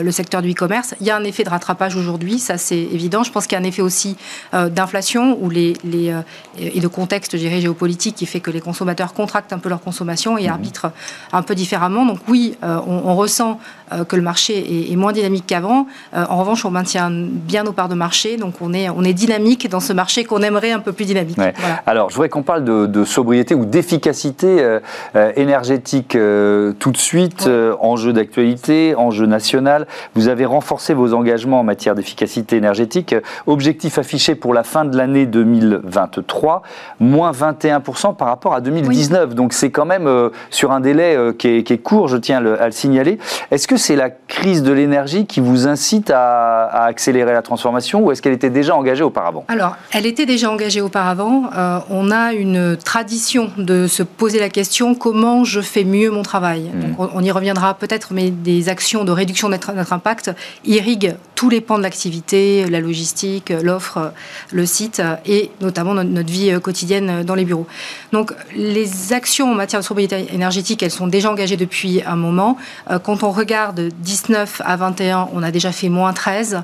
le 0.01 0.11
secteur 0.11 0.41
du 0.41 0.51
e-commerce. 0.51 0.95
Il 1.01 1.05
y 1.05 1.11
a 1.11 1.17
un 1.17 1.23
effet 1.23 1.43
de 1.43 1.49
rattrapage 1.49 1.95
aujourd'hui, 1.95 2.39
ça 2.39 2.57
c'est 2.57 2.77
évident. 2.77 3.23
Je 3.23 3.31
pense 3.31 3.45
qu'il 3.45 3.57
y 3.57 3.61
a 3.61 3.63
un 3.63 3.67
effet 3.67 3.81
aussi 3.81 4.15
d'inflation 4.53 5.37
ou 5.41 5.49
les, 5.49 5.73
les 5.83 6.13
et 6.59 6.79
de 6.79 6.87
contexte, 6.87 7.33
je 7.33 7.37
dirais, 7.37 7.61
géopolitique 7.61 8.15
qui 8.15 8.25
fait 8.25 8.39
que 8.39 8.51
les 8.51 8.61
consommateurs 8.61 9.13
contractent 9.13 9.53
un 9.53 9.59
peu 9.59 9.69
leur 9.69 9.81
consommation 9.81 10.37
et 10.37 10.43
mhm. 10.43 10.53
arbitrent 10.53 10.91
un 11.33 11.41
peu 11.41 11.55
différemment. 11.55 12.05
Donc 12.05 12.19
oui, 12.27 12.36
on, 12.61 13.15
ressent 13.15 13.59
que 14.07 14.15
le 14.15 14.21
marché 14.21 14.91
est, 14.91 14.95
moins 14.95 15.13
dynamique 15.13 15.45
qu'avant. 15.47 15.87
en 16.13 16.37
revanche, 16.37 16.65
on 16.65 16.71
maintient 16.71 17.09
bien 17.11 17.63
nos 17.63 17.71
parts 17.71 17.89
de 17.89 17.95
marché, 17.95 18.37
donc 18.37 18.55
on 18.61 18.73
est, 18.73 18.89
on 18.89 19.03
est 19.03 19.13
dynamique 19.13 19.69
dans 19.69 19.79
ce 19.79 19.93
marché 19.93 20.23
qu'on 20.23 20.41
aimerait 20.41 20.71
un 20.71 20.79
peu 20.79 20.91
plus 20.91 21.05
dynamique. 21.05 21.37
Alors, 21.85 22.09
je 22.09 22.15
voudrais 22.15 22.29
qu'on 22.29 22.43
parle 22.43 22.63
de, 22.63 22.85
de, 22.85 23.05
sobriété 23.05 23.55
ou 23.55 23.65
d'efficacité 23.65 24.79
euh, 25.15 25.31
énergétique 25.35 26.15
euh, 26.15 26.73
tout 26.79 26.91
de 26.91 26.97
suite, 26.97 27.45
euh, 27.47 27.75
enjeu 27.79 28.13
d'actualité, 28.13 28.95
enjeu 28.95 29.25
national. 29.25 29.87
Vous 30.15 30.27
avez 30.27 30.45
renforcé 30.45 30.93
vos 30.93 31.13
engagements 31.13 31.59
en 31.59 31.63
matière 31.63 31.95
d'efficacité 31.95 32.57
énergétique. 32.57 33.15
Objectif 33.45 33.97
affiché 33.97 34.35
pour 34.35 34.53
la 34.53 34.63
fin 34.63 34.85
de 34.85 34.97
l'année 34.97 35.25
2023, 35.25 36.61
moins 36.99 37.31
21% 37.31 38.15
par 38.15 38.27
rapport 38.27 38.53
à 38.53 38.61
2019. 38.61 39.35
Donc 39.35 39.53
c'est 39.53 39.71
quand 39.71 39.85
même 39.85 40.09
sur 40.49 40.71
un 40.71 40.79
délai 40.79 41.17
qui 41.37 41.47
est, 41.47 41.83
court, 41.83 42.07
je 42.07 42.16
tiens 42.17 42.37
à 42.37 42.65
le 42.65 42.71
signaler. 42.71 43.17
Est-ce 43.51 43.67
que 43.67 43.77
c'est 43.77 43.95
la 43.95 44.09
crise 44.09 44.63
de 44.63 44.71
l'énergie 44.71 45.25
qui 45.25 45.39
vous 45.39 45.67
incite 45.67 46.11
à, 46.13 46.85
accélérer 46.85 47.33
la 47.33 47.41
transformation 47.41 48.01
ou 48.01 48.11
est-ce 48.11 48.21
qu'elle 48.21 48.33
était 48.33 48.49
déjà 48.49 48.75
engagée 48.75 49.03
auparavant? 49.03 49.45
Alors, 49.47 49.75
elle 49.91 50.05
était 50.05 50.25
déjà 50.25 50.49
engagée 50.51 50.81
auparavant. 50.81 51.49
on 51.89 52.11
a 52.11 52.33
une 52.33 52.77
tradition 52.77 53.51
de 53.57 53.87
se 53.87 54.03
poser 54.03 54.39
la 54.39 54.49
question 54.49 54.95
comment 54.95 55.43
je 55.43 55.61
fais 55.61 55.83
mieux 55.83 56.11
mon 56.11 56.23
travail? 56.23 56.71
Hmm. 56.73 56.95
on, 56.97 57.23
y 57.23 57.31
reviendra 57.31 57.73
peut-être, 57.73 58.13
mais 58.13 58.29
des 58.29 58.69
actions 58.69 59.03
de 59.03 59.11
réduction 59.11 59.49
de 59.49 59.53
notre, 59.53 59.93
impact 59.93 60.31
irriguent 60.65 61.15
tous 61.35 61.49
les 61.49 61.61
pans 61.61 61.77
de 61.77 61.83
l'activité, 61.83 62.65
la 62.67 62.79
logistique, 62.79 63.53
l'offre, 63.61 64.11
le 64.51 64.65
site 64.65 65.01
et 65.25 65.51
notamment 65.61 65.93
notre, 65.93 66.31
vie 66.31 66.51
quotidienne 66.61 67.23
dans 67.23 67.35
les 67.35 67.45
bureaux. 67.45 67.67
Donc 68.11 68.33
les 68.55 69.13
actions 69.13 69.51
en 69.51 69.55
matière 69.55 69.81
de 69.81 69.85
sobriété 69.85 70.27
énergétique, 70.33 70.81
elles 70.83 70.91
sont 70.91 71.07
déjà 71.07 71.31
engagées 71.31 71.57
depuis 71.57 72.01
moment. 72.15 72.57
Euh, 72.89 72.99
quand 72.99 73.23
on 73.23 73.31
regarde 73.31 73.79
19 73.99 74.61
à 74.65 74.75
21, 74.75 75.29
on 75.33 75.43
a 75.43 75.51
déjà 75.51 75.71
fait 75.71 75.89
moins 75.89 76.13
13 76.13 76.61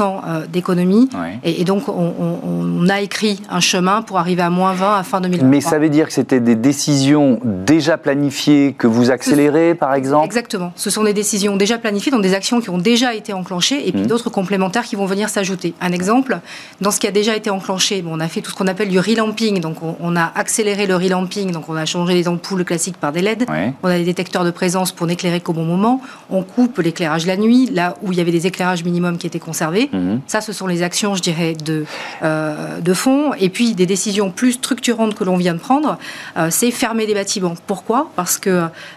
euh, 0.00 0.46
d'économie. 0.46 1.08
Et, 1.44 1.64
donc, 1.64 1.88
on, 1.88 2.88
a 2.88 3.00
écrit 3.00 3.40
un 3.50 3.60
chemin 3.60 4.02
pour 4.02 4.18
arriver 4.18 4.42
à 4.42 4.50
moins 4.50 4.72
20 4.72 4.98
à 4.98 5.02
fin 5.02 5.20
2023. 5.20 5.48
Mais 5.48 5.60
ça 5.60 5.78
veut 5.78 5.88
dire 5.88 6.06
que 6.06 6.12
c'était 6.12 6.40
des 6.40 6.54
décisions 6.54 7.38
déjà 7.44 7.98
planifiées 7.98 8.74
que 8.76 8.86
vous 8.86 9.10
accélérez, 9.10 9.74
par 9.74 9.94
exemple? 9.94 10.24
Exactement. 10.24 10.72
Ce 10.76 10.90
sont 10.90 11.04
des 11.04 11.12
décisions 11.12 11.56
déjà 11.56 11.78
planifiées, 11.78 12.10
donc 12.10 12.22
des 12.22 12.34
actions 12.34 12.60
qui 12.60 12.70
ont 12.70 12.78
déjà 12.78 13.14
été 13.14 13.32
enclenchées 13.32 13.86
et 13.86 13.92
puis 13.92 14.02
mmh. 14.02 14.06
d'autres 14.06 14.30
complémentaires 14.30 14.84
qui 14.84 14.96
vont 14.96 15.06
venir 15.06 15.28
s'ajouter. 15.28 15.74
Un 15.80 15.92
exemple, 15.92 16.40
dans 16.80 16.90
ce 16.90 16.98
qui 16.98 17.06
a 17.06 17.12
déjà 17.12 17.36
été 17.36 17.50
enclenché, 17.50 18.02
bon, 18.02 18.16
on 18.16 18.20
a 18.20 18.28
fait 18.28 18.40
tout 18.40 18.50
ce 18.50 18.56
qu'on 18.56 18.66
appelle 18.66 18.88
du 18.88 18.98
relamping. 18.98 19.60
Donc, 19.60 19.76
on, 19.82 20.16
a 20.16 20.32
accéléré 20.34 20.86
le 20.86 20.96
relamping. 20.96 21.52
Donc, 21.52 21.68
on 21.68 21.76
a 21.76 21.84
changé 21.84 22.14
les 22.14 22.28
ampoules 22.28 22.64
classiques 22.64 22.96
par 22.96 23.12
des 23.12 23.22
LED. 23.22 23.46
On 23.82 23.88
a 23.88 23.98
des 23.98 24.04
détecteurs 24.04 24.44
de 24.44 24.50
présence 24.50 24.92
pour 24.92 25.06
n'éclairer 25.06 25.40
qu'au 25.40 25.52
bon 25.52 25.64
moment. 25.64 26.00
On 26.28 26.42
coupe 26.42 26.78
l'éclairage 26.78 27.26
la 27.26 27.36
nuit, 27.36 27.68
là 27.72 27.94
où 28.02 28.12
il 28.12 28.18
y 28.18 28.20
avait 28.20 28.32
des 28.32 28.46
éclairages 28.46 28.84
minimums 28.84 29.16
qui 29.16 29.26
étaient 29.26 29.38
conservés 29.38 29.59
Mhm. 29.92 30.20
Ça, 30.26 30.40
ce 30.40 30.52
sont 30.52 30.66
les 30.66 30.82
actions, 30.82 31.14
je 31.14 31.22
dirais, 31.22 31.54
de, 31.54 31.84
euh, 32.22 32.80
de 32.80 32.94
fond. 32.94 33.32
Et 33.38 33.48
puis, 33.48 33.74
des 33.74 33.86
décisions 33.86 34.30
plus 34.30 34.52
structurantes 34.52 35.14
que 35.14 35.24
l'on 35.24 35.36
vient 35.36 35.54
de 35.54 35.58
prendre, 35.58 35.98
euh, 36.36 36.48
c'est 36.50 36.70
fermer 36.70 37.06
des 37.06 37.14
bâtiments. 37.14 37.54
Pourquoi? 37.66 38.10
Parce 38.16 38.38
que 38.38 38.50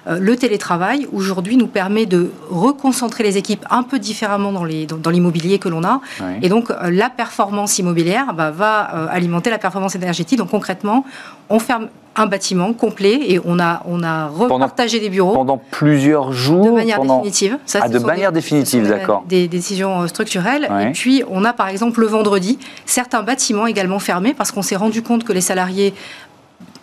euh, 0.08 0.20
le 0.20 0.36
télétravail, 0.36 1.08
aujourd'hui, 1.12 1.58
nous 1.58 1.68
permet 1.68 2.06
de 2.06 2.32
reconcentrer 2.50 3.24
les 3.24 3.38
équipes 3.38 3.66
un 3.70 3.84
peu 3.84 4.00
différemment 4.00 4.52
dans 4.52 4.64
l'immobilier 4.64 5.58
dans, 5.58 5.64
que 5.64 5.70
l'on 5.70 5.84
a. 5.84 6.02
Et 6.42 6.50
donc, 6.50 6.72
la 6.82 7.10
performance 7.10 7.80
immobilière 7.80 8.34
bah, 8.34 8.52
va 8.52 8.82
alimenter 9.10 9.50
la 9.50 9.58
performance 9.58 9.96
énergétique. 9.96 10.38
Donc, 10.38 10.50
concrètement, 10.50 11.06
on 11.50 11.60
ferme 11.60 11.90
un 12.16 12.28
bâtiment 12.28 12.74
complet 12.74 13.20
et 13.28 13.40
on 13.44 13.60
a, 13.60 13.82
on 13.86 14.04
a 14.04 14.28
repartagé 14.28 15.00
des 15.00 15.10
bureaux. 15.10 15.34
Pendant 15.34 15.58
plusieurs 15.58 16.32
jours 16.32 16.66
De 16.66 16.72
manière 16.72 17.02
définitive. 17.02 17.58
Ça, 17.66 17.80
ah, 17.84 17.90
de 17.90 18.00
manière 18.00 18.32
définitive, 18.32 18.88
d'accord. 18.88 19.24
Des, 19.28 19.48
décisions 19.48 20.02
euh, 20.02 20.08
structurelles. 20.08 20.70
Et 20.82 20.92
puis, 20.92 21.24
on 21.30 21.44
a 21.44 21.54
par 21.54 21.70
exemple 21.70 22.02
le 22.02 22.08
vendredi 22.08 22.60
certains 22.86 23.24
bâtiments 23.24 23.68
également 23.68 24.00
fermés 24.00 24.34
parce 24.34 24.52
qu'on 24.52 24.62
s'est 24.62 24.76
rendu 24.76 25.02
compte 25.02 25.24
que 25.24 25.34
les 25.34 25.42
salariés 25.42 25.94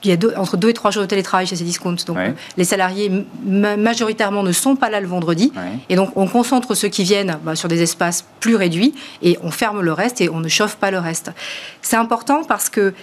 il 0.03 0.11
y 0.11 0.15
a 0.15 0.41
entre 0.41 0.57
deux 0.57 0.71
et 0.71 0.73
trois 0.73 0.91
jours 0.91 1.03
de 1.03 1.09
télétravail 1.09 1.47
chez 1.47 1.57
ces 1.57 1.65
discounts. 1.65 1.97
Donc 2.07 2.17
les 2.57 2.65
salariés 2.65 3.13
majoritairement 3.45 4.43
ne 4.43 4.53
sont 4.53 4.77
pas 4.77 4.89
là 4.89 5.01
le 5.01 5.07
vendredi. 5.07 5.53
Et 5.89 5.97
donc 5.97 6.17
on 6.17 6.27
concentre 6.27 6.75
ceux 6.75 6.89
qui 6.89 7.05
viennent 7.05 7.39
bah, 7.45 7.55
sur 7.55 7.69
des 7.69 7.83
espaces 7.83 8.25
plus 8.41 8.57
réduits 8.57 8.95
et 9.23 9.39
on 9.43 9.51
ferme 9.51 9.83
le 9.83 9.93
reste 9.93 10.21
et 10.21 10.31
on 10.31 10.41
ne 10.41 10.49
chauffe 10.49 10.77
pas 10.77 10.91
le 10.91 10.99
reste. 10.99 11.33
C'est 11.83 11.97
important 11.97 12.45
parce 12.45 12.71
que 12.71 12.95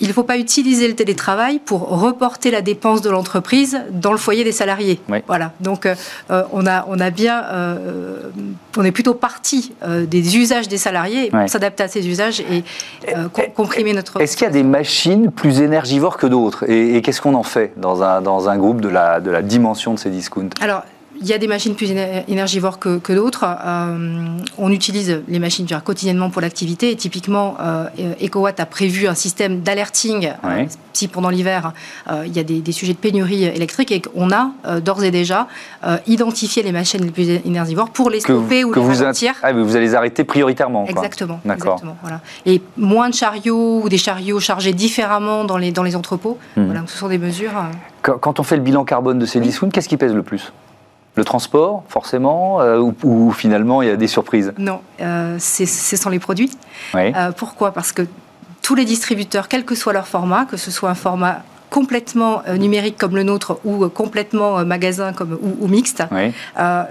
il 0.00 0.08
ne 0.08 0.12
faut 0.12 0.22
pas 0.22 0.38
utiliser 0.38 0.88
le 0.88 0.94
télétravail 0.94 1.58
pour 1.58 1.88
reporter 1.88 2.50
la 2.50 2.62
dépense 2.62 3.02
de 3.02 3.10
l'entreprise 3.10 3.80
dans 3.90 4.12
le 4.12 4.18
foyer 4.18 4.44
des 4.44 4.52
salariés. 4.52 5.00
Voilà. 5.26 5.52
Donc, 5.60 5.86
euh, 5.86 5.94
euh, 6.30 6.42
on, 6.52 6.66
a, 6.66 6.86
on 6.88 6.98
a 6.98 7.10
bien, 7.10 7.44
euh, 7.44 8.30
on 8.76 8.84
est 8.84 8.92
plutôt 8.92 9.14
parti 9.14 9.72
des 9.86 10.36
usages 10.36 10.68
des 10.68 10.78
salariés 10.78 11.30
pour 11.30 11.48
s'adapter 11.48 11.82
à 11.82 11.88
ces 11.88 12.08
usages 12.08 12.40
et 12.40 12.64
comprimer 13.54 13.92
notre. 13.92 14.20
Est-ce 14.20 14.36
qu'il 14.36 14.46
y 14.46 14.50
a 14.50 14.52
des 14.52 14.62
machines 14.62 15.30
plus 15.30 15.60
énergivores 15.60 16.16
que 16.16 16.26
d'autres? 16.26 16.68
Et, 16.68 17.00
qu'est-ce 17.02 17.20
qu'on 17.20 17.34
en 17.34 17.42
fait 17.42 17.72
dans 17.76 18.02
un, 18.02 18.20
dans 18.20 18.48
un 18.48 18.56
groupe 18.56 18.80
de 18.80 18.88
la, 18.88 19.20
de 19.20 19.30
la 19.30 19.42
dimension 19.42 19.94
de 19.94 19.98
ces 19.98 20.10
discounts? 20.10 20.50
Alors, 20.60 20.82
il 21.20 21.26
y 21.26 21.32
a 21.32 21.38
des 21.38 21.48
machines 21.48 21.74
plus 21.74 21.90
énergivores 21.90 22.78
que, 22.78 22.98
que 22.98 23.12
d'autres. 23.12 23.44
Euh, 23.44 24.38
on 24.58 24.72
utilise 24.72 25.22
les 25.28 25.38
machines 25.38 25.66
quotidiennement 25.84 26.30
pour 26.30 26.40
l'activité. 26.40 26.90
Et 26.90 26.96
typiquement, 26.96 27.56
euh, 27.60 27.88
EcoWatt 28.22 28.58
a 28.58 28.66
prévu 28.66 29.06
un 29.06 29.14
système 29.14 29.60
d'alerting 29.60 30.32
euh, 30.44 30.64
si 30.92 31.08
pendant 31.08 31.28
l'hiver 31.28 31.72
euh, 32.10 32.24
il 32.26 32.34
y 32.34 32.40
a 32.40 32.42
des, 32.42 32.60
des, 32.60 32.72
sujets 32.72 32.94
de 32.94 32.98
pénurie 32.98 33.44
électrique 33.44 33.92
et 33.92 34.00
qu'on 34.00 34.32
a 34.32 34.50
d'ores 34.80 35.04
et 35.04 35.10
déjà 35.10 35.46
identifié 36.06 36.62
les 36.62 36.72
machines 36.72 37.04
les 37.04 37.10
plus 37.10 37.28
énergivores 37.28 37.90
pour 37.90 38.10
les 38.10 38.20
stopper 38.20 38.64
ou 38.64 38.72
les 38.72 38.80
vous 38.80 38.94
ralentir. 38.94 39.34
Ah, 39.42 39.52
vous 39.52 39.76
allez 39.76 39.86
les 39.86 39.94
arrêter 39.94 40.24
prioritairement. 40.24 40.86
Exactement. 40.86 41.40
D'accord. 41.44 41.80
Voilà. 42.02 42.20
Et 42.46 42.60
moins 42.76 43.08
de 43.08 43.14
chariots 43.14 43.82
ou 43.82 43.88
des 43.88 43.98
chariots 43.98 44.40
chargés 44.40 44.72
différemment 44.72 45.44
dans 45.44 45.56
les, 45.56 45.70
dans 45.72 45.82
les 45.82 45.96
entrepôts. 45.96 46.38
Hmm. 46.56 46.64
Voilà, 46.64 46.82
ce 46.86 46.96
sont 46.96 47.08
des 47.08 47.18
mesures. 47.18 47.52
Quand 48.02 48.40
on 48.40 48.42
fait 48.42 48.56
le 48.56 48.62
bilan 48.62 48.84
carbone 48.84 49.18
de 49.18 49.26
ces 49.26 49.40
oui. 49.40 49.70
qu'est-ce 49.72 49.88
qui 49.88 49.96
pèse 49.96 50.14
le 50.14 50.22
plus? 50.22 50.52
Le 51.16 51.24
transport, 51.24 51.84
forcément, 51.88 52.60
euh, 52.60 52.92
ou, 53.02 53.32
finalement 53.32 53.82
il 53.82 53.88
y 53.88 53.90
a 53.90 53.96
des 53.96 54.06
surprises? 54.06 54.52
Non, 54.58 54.80
euh, 55.00 55.38
ce 55.38 55.96
sont 55.96 56.10
les 56.10 56.18
produits. 56.18 56.50
Euh, 56.94 57.32
pourquoi? 57.36 57.72
Parce 57.72 57.92
que 57.92 58.06
tous 58.62 58.74
les 58.74 58.84
distributeurs, 58.84 59.48
quel 59.48 59.64
que 59.64 59.74
soit 59.74 59.92
leur 59.92 60.06
format, 60.06 60.44
que 60.44 60.56
ce 60.56 60.70
soit 60.70 60.90
un 60.90 60.94
format 60.94 61.42
complètement 61.70 62.42
euh, 62.48 62.56
numérique 62.56 62.98
comme 62.98 63.16
le 63.16 63.22
nôtre 63.22 63.60
ou 63.64 63.84
euh, 63.84 63.88
complètement 63.88 64.58
euh, 64.58 64.64
magasin 64.64 65.12
comme, 65.12 65.38
ou, 65.40 65.68
mixte, 65.68 66.02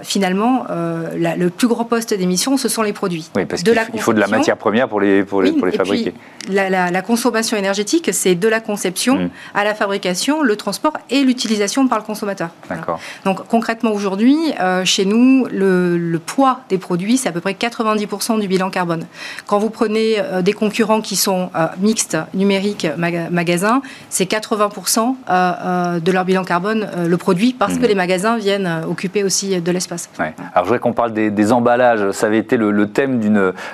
finalement, 0.02 0.64
le 0.70 1.48
plus 1.48 1.68
gros 1.68 1.84
poste 1.84 2.14
d'émission, 2.14 2.56
ce 2.56 2.68
sont 2.68 2.82
les 2.82 2.92
produits. 2.92 3.30
Oui, 3.36 3.44
parce 3.44 3.62
qu'il 3.62 4.00
faut 4.00 4.14
de 4.14 4.20
la 4.20 4.26
matière 4.26 4.56
première 4.56 4.88
pour 4.88 5.00
les, 5.00 5.22
pour 5.22 5.42
les, 5.42 5.52
pour 5.52 5.66
les 5.66 5.72
fabriquer. 5.72 6.14
la, 6.48 7.02
consommation 7.02 7.56
énergétique, 7.56 8.10
c'est 8.12 8.34
de 8.34 8.48
la 8.48 8.60
conception 8.60 9.16
mm. 9.16 9.30
à 9.54 9.64
la 9.64 9.74
fabrication, 9.74 10.42
le 10.42 10.56
transport 10.56 10.94
et 11.10 11.22
l'utilisation 11.22 11.86
par 11.86 11.98
le 11.98 12.04
consommateur. 12.04 12.50
D'accord. 12.68 13.00
Donc 13.24 13.46
concrètement, 13.48 13.92
aujourd'hui, 13.92 14.38
chez 14.84 15.04
nous, 15.04 15.46
le, 15.50 16.18
poids 16.24 16.60
des 16.68 16.78
produits, 16.78 17.18
c'est 17.18 17.28
à 17.28 17.32
peu 17.32 17.40
près 17.40 17.52
90% 17.52 18.40
du 18.40 18.48
bilan 18.48 18.70
carbone. 18.70 19.06
Quand 19.46 19.58
vous 19.58 19.70
prenez 19.70 20.16
des 20.42 20.52
concurrents 20.52 21.02
qui 21.02 21.16
sont 21.16 21.50
mixtes, 21.80 22.16
numériques, 22.34 22.86
magasins, 22.96 23.82
c'est 24.08 24.26
80 24.26 24.69
euh, 24.78 25.12
euh, 25.30 26.00
de 26.00 26.12
leur 26.12 26.24
bilan 26.24 26.44
carbone 26.44 26.88
euh, 26.96 27.08
le 27.08 27.16
produit 27.16 27.52
parce 27.52 27.74
que 27.74 27.82
mhm. 27.82 27.88
les 27.88 27.94
magasins 27.94 28.36
viennent 28.36 28.82
occuper 28.88 29.24
aussi 29.24 29.60
de 29.60 29.72
l'espace. 29.72 30.08
Alors 30.18 30.34
je 30.56 30.60
voudrais 30.62 30.78
qu'on 30.78 30.92
parle 30.92 31.12
des, 31.12 31.52
emballages. 31.52 32.10
Ça 32.12 32.26
avait 32.26 32.38
été 32.38 32.56
le, 32.56 32.86
thème 32.86 33.20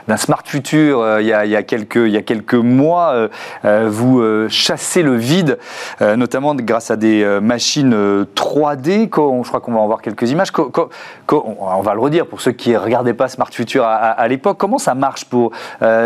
d'un 0.08 0.16
Smart 0.16 0.42
Future 0.44 1.20
il, 1.20 1.26
y 1.26 1.32
a, 1.32 1.62
quelques, 1.62 1.96
il 1.96 2.10
y 2.10 2.16
a 2.16 2.22
quelques 2.22 2.54
mois. 2.54 3.28
vous 3.64 4.22
chassez 4.48 5.02
le 5.02 5.16
vide, 5.16 5.58
notamment 6.00 6.54
grâce 6.54 6.90
à 6.90 6.96
des 6.96 7.24
machines 7.42 8.24
3D. 8.34 9.02
Je 9.02 9.48
crois 9.48 9.60
qu'on 9.60 9.72
va 9.72 9.80
en 9.80 9.86
voir 9.86 10.00
quelques 10.00 10.30
images. 10.30 10.48
On 10.56 11.82
va 11.82 11.94
le 11.94 12.00
redire 12.00 12.26
pour 12.26 12.40
ceux 12.40 12.52
qui 12.52 12.70
ne 12.70 12.78
regardaient 12.78 13.14
pas 13.14 13.28
Smart 13.28 13.50
Future 13.50 13.84
à, 13.84 14.26
l'époque. 14.28 14.58
Comment 14.58 14.78
ça 14.78 14.94
marche 14.94 15.24
pour 15.24 15.52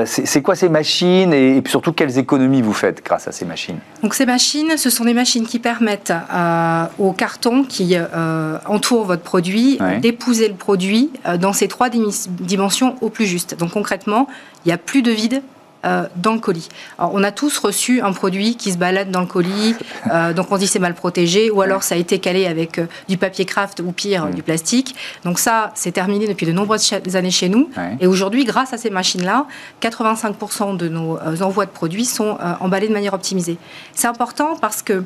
C'est 0.05 0.43
quoi 0.43 0.55
ces 0.55 0.69
machines 0.69 1.33
et, 1.33 1.59
et 1.59 1.63
surtout 1.67 1.93
quelles 1.93 2.19
économies 2.19 2.63
vous 2.63 2.73
faites 2.73 3.05
grâce 3.05 3.29
à 3.29 3.33
ces 3.33 3.45
machines? 3.45 3.79
Donc 4.03 4.15
ces 4.15 4.27
machines, 4.27 4.77
ce 4.81 4.91
sont 4.91 5.05
des 5.05 5.15
machines 5.15 5.47
qui 5.47 5.59
permettent 5.59 6.13
euh, 6.33 6.85
au 6.99 7.13
carton 7.13 7.65
qui 7.65 7.95
euh, 7.95 8.59
entoure 8.67 9.05
votre 9.05 9.23
produit 9.23 9.79
d'épouser 10.01 10.49
le 10.49 10.55
produit 10.55 11.11
euh, 11.27 11.37
dans 11.37 11.53
ces 11.53 11.69
trois 11.69 11.89
dimensions 11.91 12.97
au 13.01 13.11
plus 13.11 13.27
juste. 13.27 13.57
Donc 13.59 13.73
concrètement, 13.73 14.27
il 14.65 14.69
n'y 14.69 14.73
a 14.73 14.79
plus 14.79 15.03
de 15.03 15.13
vide, 15.13 15.43
euh, 15.87 16.05
dans 16.17 16.35
le 16.35 16.41
colis. 16.41 16.69
Alors, 16.99 17.13
on 17.15 17.25
a 17.25 17.33
tous 17.33 17.57
reçu 17.57 18.03
un 18.03 18.13
produit 18.13 18.57
qui 18.57 18.71
se 18.71 18.77
balade 18.77 19.11
dans 19.11 19.21
le 19.21 19.27
colis, 19.27 19.75
euh, 20.13 20.35
donc 20.35 20.49
on 20.53 20.59
dit 20.59 20.67
c'est 20.67 20.79
mal 20.79 20.93
protégé, 20.93 21.51
ou 21.51 21.63
alors 21.63 21.83
ça 21.83 21.95
a 21.95 21.99
été 21.99 22.19
calé 22.19 22.47
avec 22.47 22.79
euh, 22.79 22.85
du 23.09 23.17
papier 23.17 23.47
craft 23.47 23.81
ou 23.81 23.91
pire, 23.91 24.27
du 24.27 24.43
plastique. 24.43 24.95
Donc 25.25 25.39
ça, 25.39 25.71
c'est 25.75 25.93
terminé 25.93 26.29
depuis 26.29 26.45
de 26.45 26.53
nombreuses 26.53 26.93
années 27.15 27.31
chez 27.31 27.49
nous. 27.49 27.71
Et 27.99 28.07
aujourd'hui, 28.07 28.45
grâce 28.45 28.75
à 28.75 28.77
ces 28.77 28.91
machines-là, 28.91 29.47
85% 29.81 30.77
de 30.77 30.89
nos 30.89 31.19
envois 31.41 31.65
de 31.65 31.71
produits 31.71 32.05
sont 32.05 32.37
emballés 32.61 32.89
de 32.89 32.93
manière 32.93 33.15
optimisée. 33.15 33.57
C'est 33.95 34.09
important 34.09 34.57
parce 34.61 34.83
que 34.83 35.03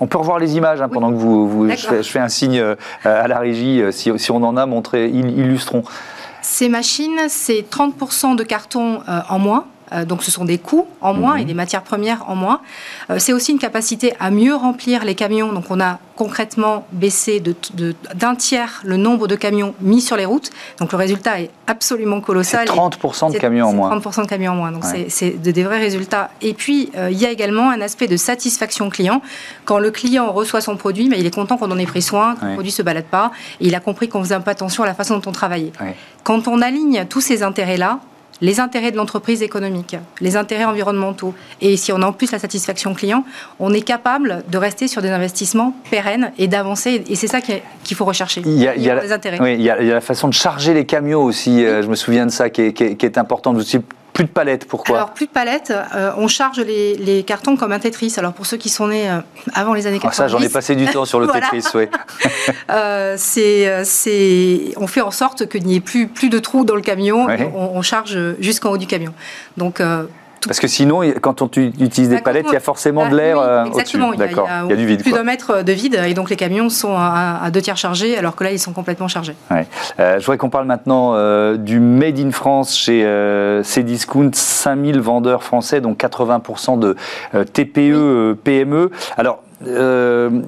on 0.00 0.06
peut 0.06 0.18
revoir 0.18 0.38
les 0.38 0.56
images 0.56 0.80
hein, 0.80 0.88
pendant 0.88 1.10
que 1.10 1.16
vous, 1.16 1.68
je, 1.68 2.02
fais, 2.02 2.18
un 2.18 2.28
signe 2.28 2.62
à 3.04 3.28
la 3.28 3.38
régie, 3.38 3.82
si, 3.90 4.30
on 4.30 4.42
en 4.42 4.56
a 4.56 4.64
montré, 4.64 5.08
illustrons. 5.10 5.84
Ces 6.40 6.68
machines, 6.68 7.20
c'est 7.28 7.64
30% 7.70 8.36
de 8.36 8.42
carton 8.42 9.00
en 9.06 9.38
moins 9.38 9.66
donc 10.06 10.22
ce 10.22 10.30
sont 10.30 10.44
des 10.44 10.58
coûts 10.58 10.86
en 11.00 11.14
moins 11.14 11.36
et 11.36 11.42
mhm. 11.42 11.46
des 11.46 11.54
matières 11.54 11.82
premières 11.82 12.28
en 12.28 12.34
moins. 12.34 12.60
Euh, 13.10 13.18
c'est 13.18 13.32
aussi 13.32 13.52
une 13.52 13.58
capacité 13.58 14.14
à 14.20 14.30
mieux 14.30 14.54
remplir 14.54 15.04
les 15.04 15.14
camions. 15.14 15.52
Donc 15.52 15.64
on 15.70 15.80
a 15.80 15.98
concrètement 16.16 16.86
baissé 16.92 17.42
d'un 18.14 18.34
tiers 18.36 18.80
le 18.84 18.96
nombre 18.96 19.26
de 19.26 19.34
camions 19.34 19.74
mis 19.80 20.00
sur 20.00 20.16
les 20.16 20.24
routes. 20.24 20.50
Donc 20.78 20.92
le 20.92 20.98
résultat 20.98 21.40
est 21.40 21.50
absolument 21.66 22.20
colossal. 22.20 22.66
30% 22.66 23.32
de 23.32 23.38
camions 23.38 23.66
en 23.66 23.72
moins. 23.72 23.96
30% 23.96 24.22
de 24.22 24.28
camions 24.28 24.52
en 24.52 24.56
moins. 24.56 24.72
Donc 24.72 24.84
c'est 25.08 25.30
des 25.30 25.62
vrais 25.62 25.78
résultats. 25.78 26.30
Et 26.40 26.54
puis 26.54 26.90
euh, 26.96 27.10
il 27.10 27.18
y 27.18 27.26
a 27.26 27.30
également 27.30 27.70
un 27.70 27.80
aspect 27.80 28.06
de 28.06 28.16
satisfaction 28.16 28.90
client. 28.90 29.22
Quand 29.64 29.78
le 29.78 29.90
client 29.90 30.32
reçoit 30.32 30.60
son 30.60 30.76
produit, 30.76 31.08
mais 31.08 31.18
il 31.18 31.26
est 31.26 31.34
content 31.34 31.56
qu'on 31.56 31.70
en 31.70 31.78
ait 31.78 31.86
pris 31.86 32.02
soin, 32.02 32.36
que 32.36 32.44
le 32.44 32.52
produit 32.54 32.70
ne 32.72 32.76
se 32.76 32.82
balade 32.82 33.04
pas. 33.04 33.32
Et 33.60 33.66
il 33.66 33.74
a 33.74 33.80
compris 33.80 34.08
qu'on 34.08 34.22
faisait 34.22 34.34
un 34.34 34.40
peu 34.40 34.50
attention 34.50 34.82
à 34.82 34.86
la 34.86 34.94
façon 34.94 35.18
dont 35.18 35.30
on 35.30 35.32
travaillait. 35.32 35.72
Quand 36.22 36.48
on 36.48 36.62
aligne 36.62 37.06
tous 37.08 37.20
ces 37.20 37.42
intérêts-là, 37.42 38.00
les 38.40 38.60
intérêts 38.60 38.90
de 38.90 38.96
l'entreprise 38.96 39.42
économique, 39.42 39.96
les 40.20 40.36
intérêts 40.36 40.64
environnementaux, 40.64 41.34
et 41.60 41.76
si 41.76 41.92
on 41.92 42.02
a 42.02 42.06
en 42.06 42.12
plus 42.12 42.32
la 42.32 42.38
satisfaction 42.38 42.94
client, 42.94 43.24
on 43.58 43.72
est 43.72 43.82
capable 43.82 44.44
de 44.48 44.58
rester 44.58 44.88
sur 44.88 45.02
des 45.02 45.10
investissements 45.10 45.74
pérennes 45.90 46.32
et 46.38 46.48
d'avancer. 46.48 47.04
Et 47.08 47.14
c'est 47.14 47.26
ça 47.26 47.40
qu'il 47.40 47.96
faut 47.96 48.04
rechercher. 48.04 48.42
Il 48.44 48.58
y 48.58 48.68
a, 48.68 48.74
les 48.74 49.12
intérêts. 49.12 49.38
Oui, 49.40 49.54
il 49.54 49.62
y, 49.62 49.70
a, 49.70 49.76
la 49.76 50.00
façon 50.00 50.28
de 50.28 50.34
charger 50.34 50.74
les 50.74 50.86
camions 50.86 51.22
aussi. 51.22 51.64
Euh, 51.64 51.82
je 51.82 51.88
me 51.88 51.94
souviens 51.94 52.26
de 52.26 52.30
ça 52.30 52.50
qui 52.50 52.62
est, 52.62 52.72
qui 52.72 52.96
qui 52.96 53.06
est 53.06 53.18
importante 53.18 53.56
aussi 53.56 53.78
plus 54.14 54.24
de 54.24 54.30
palettes, 54.30 54.66
pourquoi? 54.66 54.96
Alors, 54.96 55.12
plus 55.12 55.26
de 55.26 55.32
palettes, 55.32 55.72
euh, 55.72 56.12
on 56.16 56.28
charge 56.28 56.60
les, 56.60 57.24
cartons 57.26 57.56
comme 57.56 57.72
un 57.72 57.80
Tetris. 57.80 58.14
Alors, 58.16 58.32
pour 58.32 58.46
ceux 58.46 58.56
qui 58.56 58.68
sont 58.68 58.86
nés 58.86 59.10
euh, 59.10 59.18
avant 59.54 59.74
les 59.74 59.88
années 59.88 59.98
80. 59.98 60.10
Ah, 60.10 60.14
ça, 60.14 60.28
j'en 60.28 60.40
ai 60.40 60.48
passé 60.48 60.76
du 60.76 60.86
temps 60.86 61.04
sur 61.04 61.18
le 61.18 61.26
Tetris, 61.32 61.64
oui. 61.74 61.88
euh, 62.70 63.16
c'est, 63.18 64.72
on 64.76 64.86
fait 64.86 65.00
en 65.00 65.10
sorte 65.10 65.48
qu'il 65.48 65.64
n'y 65.64 65.76
ait 65.76 65.80
plus, 65.80 66.06
plus 66.06 66.28
de 66.28 66.38
trous 66.38 66.64
dans 66.64 66.76
le 66.76 66.80
camion. 66.80 67.26
On, 67.54 67.76
on, 67.76 67.82
charge 67.82 68.16
jusqu'en 68.38 68.70
haut 68.70 68.78
du 68.78 68.86
camion. 68.86 69.12
Donc, 69.56 69.82
parce 70.46 70.60
que 70.60 70.68
sinon, 70.68 71.00
quand 71.20 71.42
on 71.42 71.46
utilise 71.46 72.08
des 72.08 72.18
palettes, 72.18 72.46
il 72.48 72.54
y 72.54 72.56
a 72.56 72.60
forcément 72.60 73.08
de 73.08 73.16
l'air 73.16 73.38
euh, 73.38 73.64
Exactement, 73.64 74.12
il, 74.12 74.20
y 74.20 74.22
a, 74.22 74.76
du 74.76 74.86
vide. 74.86 75.02
Plus 75.02 75.12
d'un 75.12 75.24
mètre 75.24 75.62
de 75.62 75.72
vide, 75.72 76.00
et 76.06 76.14
donc 76.14 76.30
les 76.30 76.36
camions 76.36 76.68
sont 76.68 76.94
à, 76.96 77.50
deux 77.50 77.62
tiers 77.62 77.76
chargés, 77.76 78.16
alors 78.16 78.36
que 78.36 78.44
là, 78.44 78.50
ils 78.52 78.58
sont 78.58 78.72
complètement 78.72 79.08
chargés. 79.08 79.34
Ouais. 79.50 79.66
Euh, 80.00 80.18
je 80.18 80.24
voudrais 80.24 80.38
qu'on 80.38 80.50
parle 80.50 80.66
maintenant 80.66 81.12
euh, 81.14 81.56
du 81.56 81.80
Made 81.80 82.18
in 82.18 82.30
France 82.30 82.76
chez 82.76 83.04
Cdiscount, 83.62 84.30
5000 84.32 85.00
vendeurs 85.00 85.42
français, 85.42 85.80
donc 85.80 85.98
80% 85.98 86.78
de 86.78 86.96
TPE, 87.44 88.36
PME. 88.42 88.90
Alors, 89.16 89.40
euh, 89.66 90.42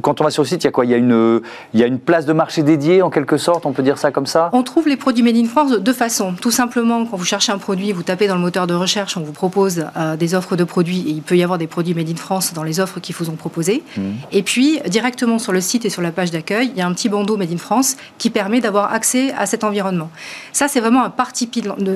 quand 0.00 0.20
on 0.20 0.24
va 0.24 0.30
sur 0.30 0.42
le 0.42 0.48
site, 0.48 0.64
il 0.64 0.66
y 0.66 0.68
a 0.68 0.70
quoi? 0.70 0.84
Il 0.84 0.90
y 0.90 0.94
a, 0.94 0.96
une, 0.96 1.40
il 1.74 1.80
y 1.80 1.82
a 1.82 1.86
une 1.86 1.98
place 1.98 2.26
de 2.26 2.32
marché 2.32 2.62
dédiée 2.62 3.02
en 3.02 3.10
quelque 3.10 3.36
sorte, 3.36 3.66
on 3.66 3.72
peut 3.72 3.82
dire 3.82 3.98
ça 3.98 4.10
comme 4.10 4.26
ça? 4.26 4.50
On 4.52 4.62
trouve 4.62 4.88
les 4.88 4.96
produits 4.96 5.22
Made 5.22 5.36
in 5.36 5.46
France 5.46 5.70
de 5.70 5.78
deux 5.78 5.92
façons. 5.92 6.34
Tout 6.40 6.50
simplement, 6.50 7.04
quand 7.06 7.16
vous 7.16 7.24
cherchez 7.24 7.52
un 7.52 7.58
produit, 7.58 7.92
vous 7.92 8.02
tapez 8.02 8.26
dans 8.26 8.34
le 8.34 8.40
moteur 8.40 8.66
de 8.66 8.74
recherche, 8.74 9.16
on 9.16 9.22
vous 9.22 9.32
propose 9.32 9.84
euh, 9.96 10.16
des 10.16 10.34
offres 10.34 10.56
de 10.56 10.64
produits 10.64 11.04
et 11.06 11.10
il 11.10 11.22
peut 11.22 11.36
y 11.36 11.42
avoir 11.42 11.58
des 11.58 11.66
produits 11.66 11.94
Made 11.94 12.10
in 12.10 12.16
France 12.16 12.52
dans 12.52 12.62
les 12.62 12.80
offres 12.80 13.00
qui 13.00 13.12
vous 13.12 13.30
ont 13.30 13.36
proposées. 13.36 13.82
Mmh. 13.96 14.00
Et 14.32 14.42
puis, 14.42 14.80
directement 14.88 15.38
sur 15.38 15.52
le 15.52 15.60
site 15.60 15.84
et 15.84 15.90
sur 15.90 16.02
la 16.02 16.12
page 16.12 16.30
d'accueil, 16.30 16.70
il 16.72 16.78
y 16.78 16.82
a 16.82 16.86
un 16.86 16.92
petit 16.92 17.08
bandeau 17.08 17.36
Made 17.36 17.52
in 17.52 17.58
France 17.58 17.96
qui 18.18 18.30
permet 18.30 18.60
d'avoir 18.60 18.92
accès 18.92 19.32
à 19.36 19.46
cet 19.46 19.64
environnement. 19.64 20.10
Ça, 20.52 20.68
c'est 20.68 20.80
vraiment 20.80 21.04
un 21.04 21.10
parti, 21.10 21.50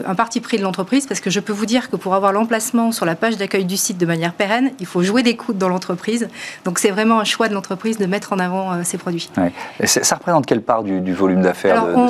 un 0.06 0.14
parti 0.14 0.40
pris 0.40 0.58
de 0.58 0.62
l'entreprise 0.62 1.06
parce 1.06 1.20
que 1.20 1.30
je 1.30 1.40
peux 1.40 1.52
vous 1.52 1.66
dire 1.66 1.90
que 1.90 1.96
pour 1.96 2.14
avoir 2.14 2.32
l'emplacement 2.32 2.92
sur 2.92 3.06
la 3.06 3.14
page 3.14 3.37
d'accueil 3.37 3.64
du 3.64 3.76
site 3.76 3.99
de 3.99 4.06
manière 4.06 4.32
pérenne, 4.32 4.70
il 4.80 4.87
faut 4.87 5.02
jouer 5.02 5.23
des 5.23 5.37
coudes 5.37 5.58
dans 5.58 5.68
l'entreprise 5.68 6.28
Donc 6.64 6.78
c'est 6.78 6.90
vraiment 6.90 7.20
un 7.20 7.25
choix 7.25 7.48
de 7.48 7.54
l'entreprise 7.54 7.98
de 7.98 8.06
mettre 8.06 8.32
en 8.32 8.38
avant 8.38 8.82
ces 8.84 8.98
produits. 8.98 9.30
ça 9.84 10.14
représente 10.16 10.46
quelle 10.46 10.62
part 10.62 10.82
du, 10.82 11.12
volume 11.12 11.42
d'affaires 11.42 11.84
on, 11.94 12.08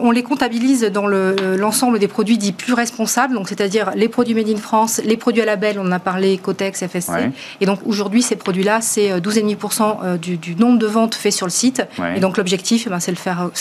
on, 0.00 0.10
les 0.10 0.22
comptabilise 0.22 0.82
dans 0.92 1.06
l'ensemble 1.06 1.98
des 1.98 2.08
produits 2.08 2.38
dits 2.38 2.52
plus 2.52 2.72
responsables, 2.72 3.34
donc 3.34 3.48
c'est-à-dire 3.48 3.92
les 3.94 4.08
produits 4.08 4.34
made 4.34 4.48
in 4.48 4.56
France, 4.56 5.00
les 5.04 5.16
produits 5.16 5.42
à 5.42 5.46
label, 5.46 5.78
on 5.78 5.86
en 5.86 5.92
a 5.92 5.98
parlé, 5.98 6.38
Cotex, 6.38 6.86
FSC. 6.86 7.12
Et 7.60 7.66
donc 7.66 7.80
aujourd'hui, 7.86 8.22
ces 8.22 8.36
produits-là, 8.36 8.80
c'est 8.80 9.18
12,5% 9.18 10.18
du, 10.18 10.36
du, 10.36 10.56
nombre 10.56 10.78
de 10.78 10.86
ventes 10.86 11.14
faites 11.14 11.32
sur 11.32 11.46
le 11.46 11.50
site. 11.50 11.82
Et 12.16 12.20
donc 12.20 12.36
l'objectif, 12.36 12.84
eh 12.86 12.90
ben, 12.90 13.00
c'est 13.00 13.12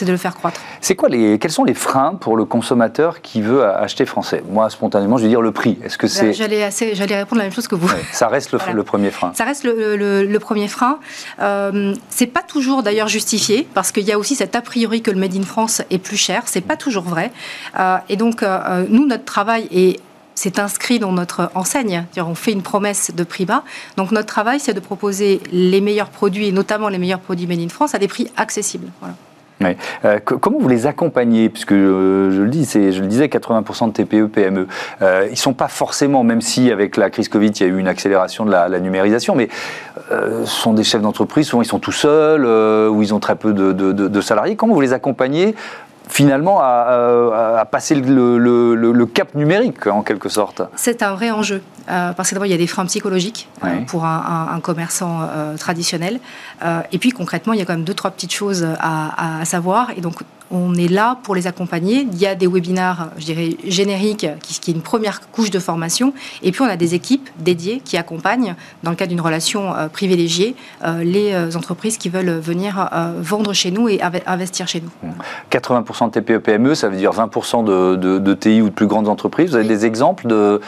de 0.05 0.11
le 0.11 0.17
faire 0.17 0.35
croître. 0.35 0.61
C'est 0.81 0.95
quoi 0.95 1.09
les, 1.09 1.39
quels 1.39 1.51
sont 1.51 1.63
les 1.63 1.73
freins 1.73 2.15
pour 2.15 2.37
le 2.37 2.45
consommateur 2.45 3.21
qui 3.21 3.41
veut 3.41 3.63
acheter 3.63 4.05
français? 4.05 4.43
Moi, 4.49 4.69
spontanément, 4.69 5.17
je 5.17 5.23
vais 5.23 5.29
dire 5.29 5.41
le 5.41 5.51
prix. 5.51 5.77
Est-ce 5.83 5.97
que 5.97 6.07
c'est 6.07 6.33
J'allais 6.33 6.69
j'allais 6.93 7.17
répondre 7.17 7.39
la 7.39 7.45
même 7.45 7.53
chose 7.53 7.67
que 7.67 7.75
vous. 7.75 7.89
ça 8.11 8.27
reste 8.27 8.51
le, 8.73 8.83
premier 8.83 9.11
frein. 9.11 9.31
Ça 9.33 9.45
reste 9.45 9.63
le, 9.63 9.95
premier 10.39 10.67
frein. 10.67 10.99
Euh, 11.39 11.93
c'est 12.09 12.27
pas 12.27 12.41
toujours 12.41 12.83
d'ailleurs 12.83 13.07
justifié 13.07 13.67
parce 13.73 13.91
qu'il 13.91 14.03
y 14.03 14.11
a 14.11 14.17
aussi 14.17 14.35
cet 14.35 14.55
a 14.55 14.61
priori 14.61 15.01
que 15.01 15.11
le 15.11 15.19
made 15.19 15.35
in 15.35 15.43
France 15.43 15.81
est 15.89 15.97
plus 15.97 16.17
cher. 16.17 16.43
C'est 16.45 16.61
pas 16.61 16.77
toujours 16.77 17.03
vrai. 17.03 17.31
Euh, 17.79 17.97
et 18.09 18.17
donc 18.17 18.43
euh, 18.43 18.59
euh, 18.65 18.85
nous, 18.89 19.05
notre 19.05 19.25
travail 19.25 19.67
est 19.71 19.99
c'est 20.35 20.57
inscrit 20.57 20.99
dans 20.99 21.11
notre 21.11 21.51
enseigne. 21.53 22.05
On 22.15 22.33
fait 22.33 22.53
une 22.53 22.61
promesse 22.61 23.11
de 23.13 23.25
prix 23.25 23.43
bas. 23.43 23.65
Donc 23.97 24.11
notre 24.11 24.27
travail, 24.27 24.61
c'est 24.61 24.73
de 24.73 24.79
proposer 24.79 25.41
les 25.51 25.81
meilleurs 25.81 26.09
produits, 26.09 26.47
et 26.47 26.53
notamment 26.53 26.87
les 26.87 26.97
meilleurs 26.97 27.19
produits 27.19 27.45
made 27.45 27.59
in 27.59 27.67
France, 27.67 27.93
à 27.93 27.99
des 27.99 28.07
prix 28.07 28.31
accessibles. 28.37 28.87
Euh, 30.05 30.19
comment 30.23 30.59
vous 30.59 30.67
les 30.67 30.87
accompagnez? 30.87 31.49
Puisque 31.49 31.73
euh, 31.73 32.31
je 32.31 32.41
le 32.41 32.49
je 32.49 33.01
le 33.01 33.07
disais, 33.07 33.27
80% 33.27 33.87
de 33.87 33.91
TPE, 33.91 34.27
PME, 34.27 34.67
euh, 35.01 35.27
ils 35.29 35.37
sont 35.37 35.53
pas 35.53 35.67
forcément, 35.67 36.23
même 36.23 36.41
si 36.41 36.71
avec 36.71 36.97
la 36.97 37.09
crise 37.09 37.29
Covid, 37.29 37.47
il 37.47 37.61
y 37.61 37.63
a 37.63 37.67
eu 37.67 37.77
une 37.77 37.87
accélération 37.87 38.45
de 38.45 38.51
la, 38.51 38.79
numérisation, 38.79 39.35
mais 39.35 39.49
ce 40.09 40.45
sont 40.45 40.73
des 40.73 40.83
chefs 40.83 41.01
d'entreprise, 41.01 41.47
souvent 41.47 41.61
ils 41.61 41.65
sont 41.65 41.79
tout 41.79 41.91
seuls, 41.91 42.45
ou 42.45 43.01
ils 43.01 43.13
ont 43.13 43.19
très 43.19 43.35
peu 43.35 43.53
de, 43.53 43.71
de 43.73 44.21
salariés. 44.21 44.55
Comment 44.55 44.73
vous 44.73 44.81
les 44.81 44.93
accompagnez 44.93 45.55
finalement 46.09 46.59
à, 46.61 47.65
passer 47.71 47.95
le, 47.95 49.05
cap 49.05 49.35
numérique 49.35 49.87
en 49.87 50.01
quelque 50.01 50.29
sorte. 50.29 50.61
C'est 50.75 51.03
un 51.03 51.13
vrai 51.13 51.31
enjeu 51.31 51.61
euh, 51.89 52.13
parce 52.13 52.29
que 52.29 52.35
d'abord 52.35 52.45
il 52.45 52.51
y 52.51 52.55
a 52.55 52.57
des 52.57 52.67
freins 52.67 52.85
psychologiques 52.85 53.47
euh, 53.63 53.81
pour 53.87 54.05
un, 54.05 54.59
commerçant 54.61 55.21
euh, 55.21 55.55
traditionnel. 55.55 56.19
Et 56.91 56.97
puis 56.97 57.11
concrètement 57.11 57.53
il 57.53 57.59
y 57.59 57.61
a 57.61 57.65
quand 57.65 57.73
même 57.73 57.83
deux 57.83 57.93
trois 57.93 58.11
petites 58.11 58.33
choses 58.33 58.67
à, 58.79 59.39
à 59.41 59.45
savoir. 59.45 59.91
Et 59.95 60.01
donc 60.01 60.15
on 60.51 60.73
est 60.75 60.87
là 60.87 61.17
pour 61.23 61.35
les 61.35 61.47
accompagner. 61.47 62.07
Il 62.11 62.17
y 62.17 62.25
a 62.25 62.35
des 62.35 62.47
webinaires, 62.47 63.09
je 63.17 63.25
dirais, 63.25 63.57
génériques, 63.65 64.27
qui, 64.41 64.59
qui 64.59 64.71
est 64.71 64.73
une 64.73 64.81
première 64.81 65.21
couche 65.31 65.51
de 65.51 65.59
formation. 65.59 66.13
Et 66.43 66.51
puis, 66.51 66.61
on 66.61 66.69
a 66.69 66.77
des 66.77 66.95
équipes 66.95 67.29
dédiées 67.37 67.81
qui 67.83 67.97
accompagnent, 67.97 68.55
dans 68.83 68.91
le 68.91 68.95
cadre 68.95 69.09
d'une 69.09 69.21
relation 69.21 69.75
euh, 69.75 69.87
privilégiée, 69.87 70.55
euh, 70.83 71.03
les 71.03 71.33
euh, 71.33 71.55
entreprises 71.55 71.97
qui 71.97 72.09
veulent 72.09 72.39
venir 72.39 72.89
vendre 73.17 73.53
chez 73.53 73.71
nous 73.71 73.89
et 73.89 73.99
investir 74.25 74.67
chez 74.67 74.81
nous. 74.81 75.09
80% 75.51 76.07
de 76.07 76.19
TPE-PME, 76.19 76.75
ça 76.75 76.89
veut 76.89 76.97
dire 76.97 77.11
20% 77.11 77.63
de, 77.63 78.33
TI 78.33 78.61
ou 78.61 78.65
de 78.65 78.73
plus 78.73 78.87
grandes 78.87 79.07
entreprises. 79.07 79.51
Vous 79.51 79.55
avez 79.55 79.67
des 79.67 79.85
exemples 79.85 80.27
de, 80.27 80.61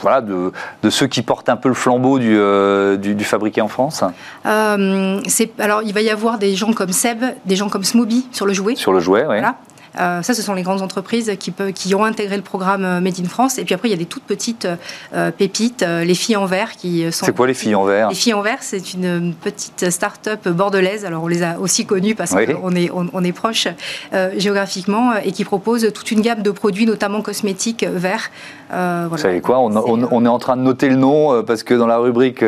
voilà, 0.00 0.20
de, 0.20 0.90
ceux 0.90 1.06
qui 1.06 1.22
portent 1.22 1.48
un 1.48 1.56
peu 1.56 1.68
le 1.68 1.74
flambeau 1.74 2.18
du, 2.18 2.36
du, 2.98 3.24
fabriqué 3.24 3.60
en 3.60 3.68
France? 3.68 4.04
Alors, 4.44 5.82
il 5.82 5.92
va 5.92 6.00
y 6.00 6.10
avoir 6.10 6.38
des 6.38 6.54
gens 6.54 6.72
comme 6.72 6.92
Seb, 6.92 7.24
des 7.44 7.56
gens 7.56 7.68
comme 7.68 7.84
Smoby 7.84 8.26
sur 8.32 8.46
le 8.46 8.52
jouet 8.52 8.74
le 8.92 9.00
jouet, 9.00 9.24
oui. 9.28 9.36
Ça, 9.94 10.22
ce 10.22 10.42
sont 10.42 10.54
les 10.54 10.62
grandes 10.62 10.82
entreprises 10.82 11.32
qui, 11.38 11.94
ont 11.94 12.04
intégré 12.04 12.36
le 12.36 12.42
programme 12.42 12.84
euh, 12.84 13.00
Made 13.00 13.20
in 13.20 13.28
France. 13.28 13.58
Et 13.58 13.64
puis 13.64 13.74
après, 13.74 13.88
il 13.88 13.90
y 13.90 13.94
a 13.94 13.98
des 13.98 14.06
toutes 14.06 14.22
petites 14.22 14.66
euh, 15.14 15.30
pépites, 15.30 15.82
les 15.82 16.14
filles 16.14 16.36
en 16.36 16.46
verre 16.46 16.72
qui 16.72 17.10
sont. 17.12 17.26
C'est 17.26 17.36
quoi 17.36 17.46
les 17.46 17.54
filles 17.54 17.74
en 17.74 17.84
verre? 17.84 18.08
Les 18.08 18.14
filles 18.14 18.34
en 18.34 18.42
verre, 18.42 18.58
c'est 18.60 18.94
une 18.94 19.34
petite 19.34 19.90
start-up 19.90 20.48
bordelaise. 20.48 21.04
Alors, 21.04 21.24
on 21.24 21.28
les 21.28 21.42
a 21.42 21.58
aussi 21.58 21.86
connues 21.86 22.14
parce 22.14 22.32
qu'on 22.32 22.74
est, 22.74 22.90
on, 22.92 23.24
est 23.24 23.32
proche 23.32 23.68
géographiquement 24.36 25.14
et 25.16 25.32
qui 25.32 25.44
propose 25.44 25.92
toute 25.92 26.10
une 26.10 26.20
gamme 26.20 26.42
de 26.42 26.50
produits, 26.50 26.86
notamment 26.86 27.22
cosmétiques 27.22 27.84
verts. 27.84 28.30
Vous 28.70 29.18
savez 29.18 29.40
quoi? 29.40 29.58
On, 29.58 29.74
on, 29.76 30.24
est 30.24 30.28
en 30.28 30.38
train 30.38 30.56
de 30.56 30.62
noter 30.62 30.88
le 30.88 30.96
nom 30.96 31.42
parce 31.42 31.62
que 31.62 31.74
dans 31.74 31.86
la 31.86 31.98
rubrique 31.98 32.44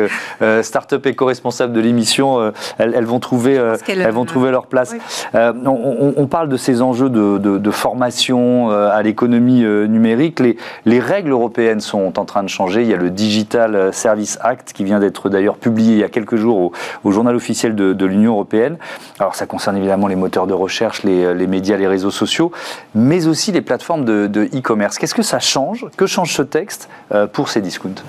start-up 0.61 1.05
éco-responsable 1.05 1.73
de 1.73 1.79
l'émission, 1.79 2.51
elles, 2.77 3.05
vont 3.05 3.19
trouver, 3.19 3.53
elles 3.87 4.11
vont 4.11 4.25
trouver 4.25 4.51
leur 4.51 4.67
place. 4.67 4.95
on 5.33 6.27
parle 6.27 6.49
de 6.49 6.57
ces 6.57 6.81
enjeux 6.81 7.09
de 7.09 7.34
de, 7.39 7.71
formation 7.71 8.71
euh, 8.71 8.89
à 8.89 9.01
l'économie 9.01 9.63
euh, 9.63 9.85
numérique, 9.85 10.39
les, 10.39 10.57
les, 10.85 10.99
règles 10.99 11.31
européennes 11.31 11.81
sont 11.81 12.19
en 12.19 12.25
train 12.25 12.43
de 12.43 12.49
changer. 12.49 12.81
Il 12.81 12.87
y 12.87 12.93
a 12.93 12.97
le 12.97 13.09
Digital 13.09 13.93
Service 13.93 14.37
Act 14.41 14.73
qui 14.73 14.83
vient 14.83 14.99
d'être 14.99 15.29
d'ailleurs 15.29 15.57
publié 15.57 15.93
il 15.93 15.99
y 15.99 16.03
a 16.03 16.09
quelques 16.09 16.37
jours 16.37 16.71
au, 17.03 17.11
journal 17.11 17.35
officiel 17.35 17.75
de, 17.75 18.05
l'Union 18.05 18.33
européenne. 18.33 18.77
Alors 19.19 19.35
ça 19.35 19.45
concerne 19.45 19.77
évidemment 19.77 20.07
les 20.07 20.15
moteurs 20.15 20.47
de 20.47 20.53
recherche, 20.53 21.03
les, 21.03 21.33
les 21.33 21.47
médias, 21.47 21.77
les 21.77 21.87
réseaux 21.87 22.11
sociaux, 22.11 22.51
mais 22.93 23.27
aussi 23.27 23.51
les 23.51 23.61
plateformes 23.61 24.05
de 24.05 24.49
e-commerce. 24.53 24.97
Qu'est-ce 24.97 25.15
que 25.15 25.23
ça 25.23 25.39
change? 25.39 25.85
Que 25.97 26.05
change 26.05 26.33
ce 26.33 26.41
texte 26.41 26.89
euh, 27.11 27.27
pour 27.27 27.49
ces 27.49 27.61
discounts? 27.61 28.03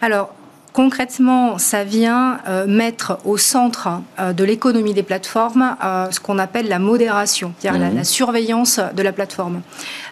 Alors, 0.00 0.30
Concrètement, 0.76 1.56
ça 1.56 1.84
vient 1.84 2.38
euh, 2.46 2.66
mettre 2.66 3.18
au 3.24 3.38
centre 3.38 3.88
euh, 4.20 4.34
de 4.34 4.44
l'économie 4.44 4.92
des 4.92 5.02
plateformes 5.02 5.74
euh, 5.82 6.10
ce 6.10 6.20
qu'on 6.20 6.38
appelle 6.38 6.68
la 6.68 6.78
modération, 6.78 7.54
c'est-à-dire 7.58 7.80
la, 7.80 7.88
mhm. 7.88 8.04
surveillance 8.04 8.78
de 8.94 9.02
la 9.02 9.12
plateforme. 9.12 9.62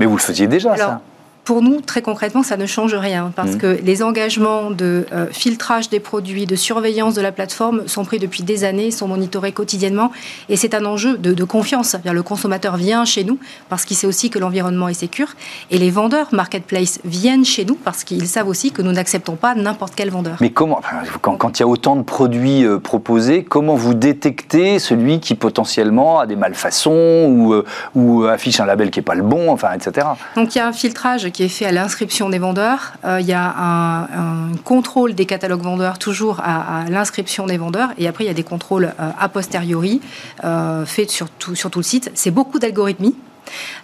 Mais 0.00 0.06
vous 0.06 0.16
le 0.16 0.22
faisiez 0.22 0.46
déjà, 0.46 0.74
ça? 0.74 1.02
Pour 1.44 1.62
nous, 1.62 1.80
très 1.80 2.00
concrètement, 2.00 2.42
ça 2.42 2.56
ne 2.56 2.66
change 2.66 2.94
rien 2.94 3.30
parce 3.36 3.52
mmh. 3.52 3.58
que 3.58 3.78
les 3.82 4.02
engagements 4.02 4.70
de 4.70 5.06
euh, 5.12 5.26
filtrage 5.30 5.90
des 5.90 6.00
produits, 6.00 6.46
de 6.46 6.56
surveillance 6.56 7.14
de 7.14 7.20
la 7.20 7.32
plateforme 7.32 7.86
sont 7.86 8.04
pris 8.04 8.18
depuis 8.18 8.42
des 8.42 8.64
années, 8.64 8.90
sont 8.90 9.08
monitorés 9.08 9.52
quotidiennement 9.52 10.10
et 10.48 10.56
c'est 10.56 10.74
un 10.74 10.84
enjeu 10.86 11.18
de, 11.18 11.44
confiance. 11.44 11.96
Le 12.04 12.22
consommateur 12.22 12.76
vient 12.76 13.04
chez 13.04 13.24
nous 13.24 13.38
parce 13.68 13.84
qu'il 13.84 13.96
sait 13.96 14.06
aussi 14.06 14.30
que 14.30 14.38
l'environnement 14.38 14.88
est 14.88 14.94
sécur 14.94 15.34
et 15.70 15.76
les 15.76 15.90
vendeurs 15.90 16.28
marketplace 16.32 17.00
viennent 17.04 17.44
chez 17.44 17.66
nous 17.66 17.74
parce 17.74 18.04
qu'ils 18.04 18.26
savent 18.26 18.48
aussi 18.48 18.72
que 18.72 18.80
nous 18.80 18.92
n'acceptons 18.92 19.36
pas 19.36 19.54
n'importe 19.54 19.92
quel 19.94 20.10
vendeur. 20.10 20.38
Mais 20.40 20.50
comment, 20.50 20.80
quand, 21.20 21.58
il 21.58 21.62
y 21.62 21.64
a 21.64 21.68
autant 21.68 21.96
de 21.96 22.02
produits 22.02 22.64
euh, 22.64 22.78
proposés, 22.78 23.44
comment 23.44 23.74
vous 23.74 23.92
détectez 23.92 24.78
celui 24.78 25.20
qui 25.20 25.34
potentiellement 25.34 26.20
a 26.20 26.26
des 26.26 26.36
malfaçons 26.36 27.26
ou, 27.28 27.52
euh, 27.52 27.64
ou 27.94 28.24
affiche 28.24 28.60
un 28.60 28.66
label 28.66 28.90
qui 28.90 29.00
n'est 29.00 29.04
pas 29.04 29.14
le 29.14 29.22
bon, 29.22 29.50
enfin, 29.50 29.72
etc. 29.72 30.06
Donc 30.36 30.54
il 30.54 30.58
y 30.58 30.60
a 30.62 30.66
un 30.66 30.72
filtrage 30.72 31.26
qui 31.34 31.42
est 31.42 31.48
fait 31.48 31.66
à 31.66 31.72
l'inscription 31.72 32.30
des 32.30 32.38
vendeurs. 32.38 32.94
Euh, 33.04 33.20
il 33.20 33.26
y 33.26 33.34
a 33.34 33.44
un, 33.44 34.52
contrôle 34.64 35.14
des 35.14 35.26
catalogues 35.26 35.62
vendeurs 35.62 35.98
toujours 35.98 36.40
à, 36.40 36.84
l'inscription 36.88 37.46
des 37.46 37.58
vendeurs. 37.58 37.90
Et 37.98 38.08
après, 38.08 38.24
il 38.24 38.28
y 38.28 38.30
a 38.30 38.34
des 38.34 38.44
contrôles 38.44 38.94
euh, 38.98 39.10
a 39.18 39.28
posteriori 39.28 40.00
euh, 40.44 40.86
faits 40.86 41.10
sur 41.10 41.28
tout, 41.28 41.54
sur 41.54 41.70
tout 41.70 41.80
le 41.80 41.84
site. 41.84 42.10
C'est 42.14 42.30
beaucoup 42.30 42.58
d'algorithmie. 42.58 43.14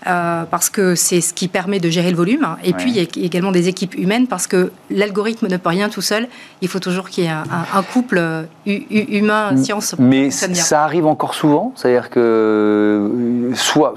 Euh, 0.07 0.45
parce 0.51 0.71
que 0.71 0.95
c'est 0.95 1.21
ce 1.21 1.35
qui 1.35 1.49
permet 1.49 1.79
de 1.79 1.91
gérer 1.91 2.11
le 2.11 2.17
volume. 2.17 2.57
Et 2.65 2.73
puis, 2.73 2.91
il 2.91 2.97
y 2.97 3.01
a 3.01 3.25
également 3.25 3.53
des 3.53 3.69
équipes 3.69 3.95
humaines, 3.97 4.27
parce 4.27 4.47
que 4.47 4.73
l'algorithme 4.91 5.47
ne 5.49 5.57
peut 5.57 5.69
rien 5.69 5.89
tout 5.89 6.01
seul. 6.01 6.29
Il 6.63 6.69
faut 6.69 6.79
toujours 6.79 7.09
qu'il 7.09 7.25
y 7.25 7.27
ait 7.27 7.31
un, 7.31 7.83
couple 7.83 8.19
euh, 8.19 8.45
humain-science. 8.67 9.97
Mais 9.99 10.31
ça 10.31 10.85
arrive 10.85 11.07
encore 11.07 11.35
souvent? 11.35 11.73
C'est-à-dire 11.77 12.11
que, 12.11 12.21
euh, 12.21 13.55
soit 13.55 13.95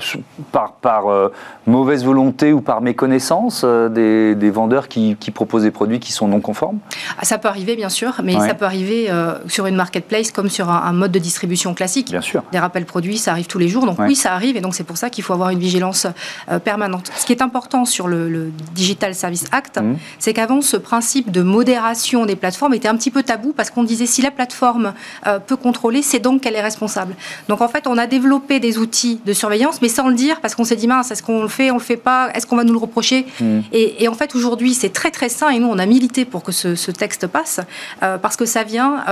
par, 0.51 0.73
par 0.73 1.03
mauvaise 1.65 2.03
volonté 2.03 2.53
ou 2.53 2.61
par 2.61 2.81
méconnaissance, 2.81 3.63
des, 3.63 4.51
vendeurs 4.53 4.87
qui, 4.87 5.15
proposent 5.33 5.63
des 5.63 5.71
produits 5.71 5.99
qui 5.99 6.11
sont 6.11 6.27
non 6.27 6.41
conformes? 6.41 6.79
Ah, 7.17 7.25
Ça 7.25 7.37
peut 7.37 7.47
arriver, 7.47 7.75
bien 7.75 7.89
sûr, 7.89 8.21
mais 8.23 8.33
ça 8.33 8.53
peut 8.53 8.65
arriver 8.65 9.09
sur 9.47 9.67
une 9.67 9.75
marketplace 9.75 10.31
comme 10.31 10.49
sur 10.49 10.69
un, 10.69 10.93
mode 10.93 11.11
de 11.11 11.19
distribution 11.19 11.73
classique. 11.73 12.11
Bien 12.11 12.21
sûr. 12.21 12.43
Des 12.51 12.59
rappels 12.59 12.85
produits, 12.85 13.17
ça 13.17 13.31
arrive 13.31 13.47
tous 13.47 13.59
les 13.59 13.67
jours. 13.67 13.85
Donc 13.85 13.99
oui, 13.99 14.15
ça 14.15 14.33
arrive, 14.33 14.57
et 14.57 14.61
donc 14.61 14.75
c'est 14.75 14.83
pour 14.83 14.97
ça 14.97 15.09
qu'il 15.09 15.23
faut 15.23 15.33
avoir 15.33 15.52
une 15.53 15.59
vigilance 15.59 16.07
euh, 16.51 16.59
permanente. 16.59 17.11
Ce 17.15 17.25
qui 17.25 17.31
est 17.31 17.41
important 17.41 17.85
sur 17.85 18.07
le, 18.07 18.51
Digital 18.73 19.15
Service 19.15 19.45
Act, 19.51 19.79
mmh. 19.79 19.95
c'est 20.19 20.33
qu'avant, 20.33 20.61
ce 20.61 20.77
principe 20.77 21.31
de 21.31 21.41
modération 21.41 22.25
des 22.25 22.35
plateformes 22.35 22.73
était 22.73 22.87
un 22.87 22.95
petit 22.95 23.11
peu 23.11 23.23
tabou 23.23 23.53
parce 23.55 23.69
qu'on 23.69 23.83
disait 23.83 24.05
si 24.05 24.21
la 24.21 24.31
plateforme 24.31 24.93
euh, 25.27 25.39
peut 25.39 25.55
contrôler, 25.55 26.01
c'est 26.01 26.19
donc 26.19 26.41
qu'elle 26.41 26.55
est 26.55 26.61
responsable. 26.61 27.15
Donc 27.47 27.61
en 27.61 27.67
fait, 27.67 27.87
on 27.87 27.97
a 27.97 28.07
développé 28.07 28.59
des 28.59 28.77
outils 28.77 29.19
de 29.25 29.33
surveillance, 29.33 29.81
mais 29.81 29.89
sans 29.89 30.07
le 30.09 30.15
dire 30.15 30.41
parce 30.41 30.55
qu'on 30.55 30.63
s'est 30.63 30.75
dit 30.75 30.87
mince, 30.87 31.11
est-ce 31.11 31.23
qu'on 31.23 31.43
le 31.43 31.47
fait, 31.47 31.71
on 31.71 31.75
le 31.75 31.79
fait 31.79 31.97
pas, 31.97 32.29
est-ce 32.33 32.47
qu'on 32.47 32.55
va 32.55 32.63
nous 32.63 32.73
le 32.73 32.79
reprocher? 32.79 33.25
Mmh. 33.39 33.59
et, 33.71 34.07
en 34.07 34.13
fait, 34.13 34.35
aujourd'hui, 34.35 34.73
c'est 34.73 34.91
très 34.91 35.11
très 35.11 35.29
sain 35.29 35.49
et 35.49 35.59
nous, 35.59 35.67
on 35.67 35.79
a 35.79 35.85
milité 35.85 36.25
pour 36.25 36.43
que 36.43 36.51
ce, 36.51 36.91
texte 36.91 37.27
passe 37.27 37.59
euh, 38.03 38.17
parce 38.17 38.35
que 38.35 38.45
ça 38.45 38.63
vient 38.63 39.03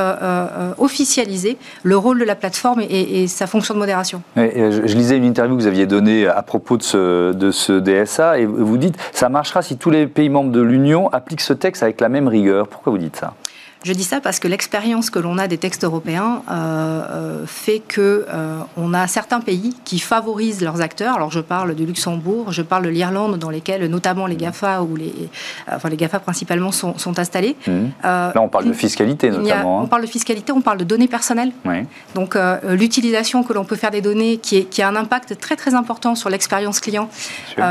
officialiser 0.78 1.58
le 1.84 1.98
rôle 1.98 2.20
de 2.20 2.26
la 2.26 2.36
plateforme 2.36 2.82
et, 2.82 3.28
sa 3.28 3.48
fonction 3.48 3.74
de 3.74 3.80
modération. 3.80 4.22
je, 4.36 4.82
je 4.86 4.96
lisais 4.96 5.18
une 5.18 5.26
interview 5.26 5.56
que 5.56 5.62
vous 5.62 5.68
aviez 5.68 5.86
donnée 5.86 6.28
à 6.32 6.42
propos 6.44 6.78
de 6.78 6.84
ce, 6.84 7.34
de 7.34 7.52
ce 7.52 7.74
DSA 7.74 8.40
et 8.40 8.46
vous 8.46 8.78
dites 8.78 8.98
ça 9.12 9.30
marchera 9.30 9.62
si 9.62 9.78
tous 9.78 9.90
les 9.90 10.08
pays 10.08 10.30
membres 10.30 10.52
de 10.52 10.62
l'Union 10.62 11.10
appliquent 11.12 11.42
ce 11.42 11.54
texte 11.54 11.84
avec 11.84 12.02
la 12.02 12.10
même 12.10 12.28
rigueur. 12.28 12.68
Pourquoi 12.68 12.92
vous 12.92 12.98
dites 12.98 13.16
ça? 13.16 13.34
Je 13.84 13.94
dis 13.94 14.04
ça 14.04 14.22
parce 14.22 14.40
que 14.40 14.48
l'expérience 14.48 15.10
que 15.10 15.18
l'on 15.18 15.40
a 15.40 15.48
des 15.48 15.58
textes 15.58 15.84
européens 15.84 16.44
euh, 16.52 16.54
euh, 17.10 17.46
fait 17.48 17.80
que 17.80 18.28
euh, 18.32 18.60
on 18.78 18.94
a 18.94 19.08
certains 19.08 19.40
pays 19.40 19.76
qui 19.86 19.98
favorisent 19.98 20.62
leurs 20.62 20.82
acteurs. 20.82 21.16
Alors 21.16 21.32
je 21.32 21.40
parle 21.40 21.74
du 21.74 21.88
Luxembourg, 21.88 22.52
je 22.52 22.62
parle 22.62 22.84
de 22.84 22.90
l'Irlande, 22.90 23.40
dans 23.40 23.50
lesquels 23.50 23.88
notamment 23.88 24.28
les 24.28 24.36
Gafa 24.36 24.84
ou 24.84 24.96
les, 24.96 25.14
enfin 25.68 25.90
les 25.90 25.98
Gafa 25.98 26.20
principalement 26.20 26.72
sont, 26.72 26.96
installés. 27.18 27.56
Mmh. 27.66 27.72
Là, 28.04 28.34
on 28.36 28.50
parle 28.50 28.66
de 28.66 28.74
fiscalité 28.74 29.32
notamment. 29.32 29.80
Hein. 29.80 29.84
On 29.86 29.88
parle 29.88 30.04
de 30.04 30.08
fiscalité, 30.08 30.52
on 30.52 30.62
parle 30.62 30.78
de 30.78 30.84
données 30.84 31.08
personnelles. 31.08 31.52
Donc 32.14 32.38
l'utilisation 32.68 33.44
que 33.44 33.54
l'on 33.54 33.66
peut 33.66 33.76
faire 33.76 33.92
des 33.92 34.02
données, 34.02 34.38
qui, 34.38 34.58
est, 34.58 34.64
qui, 34.66 34.84
a 34.84 34.88
un 34.88 34.96
impact 34.96 35.40
très 35.40 35.56
très 35.56 35.74
important 35.74 36.14
sur 36.14 36.30
l'expérience 36.30 36.80
client, 36.80 37.10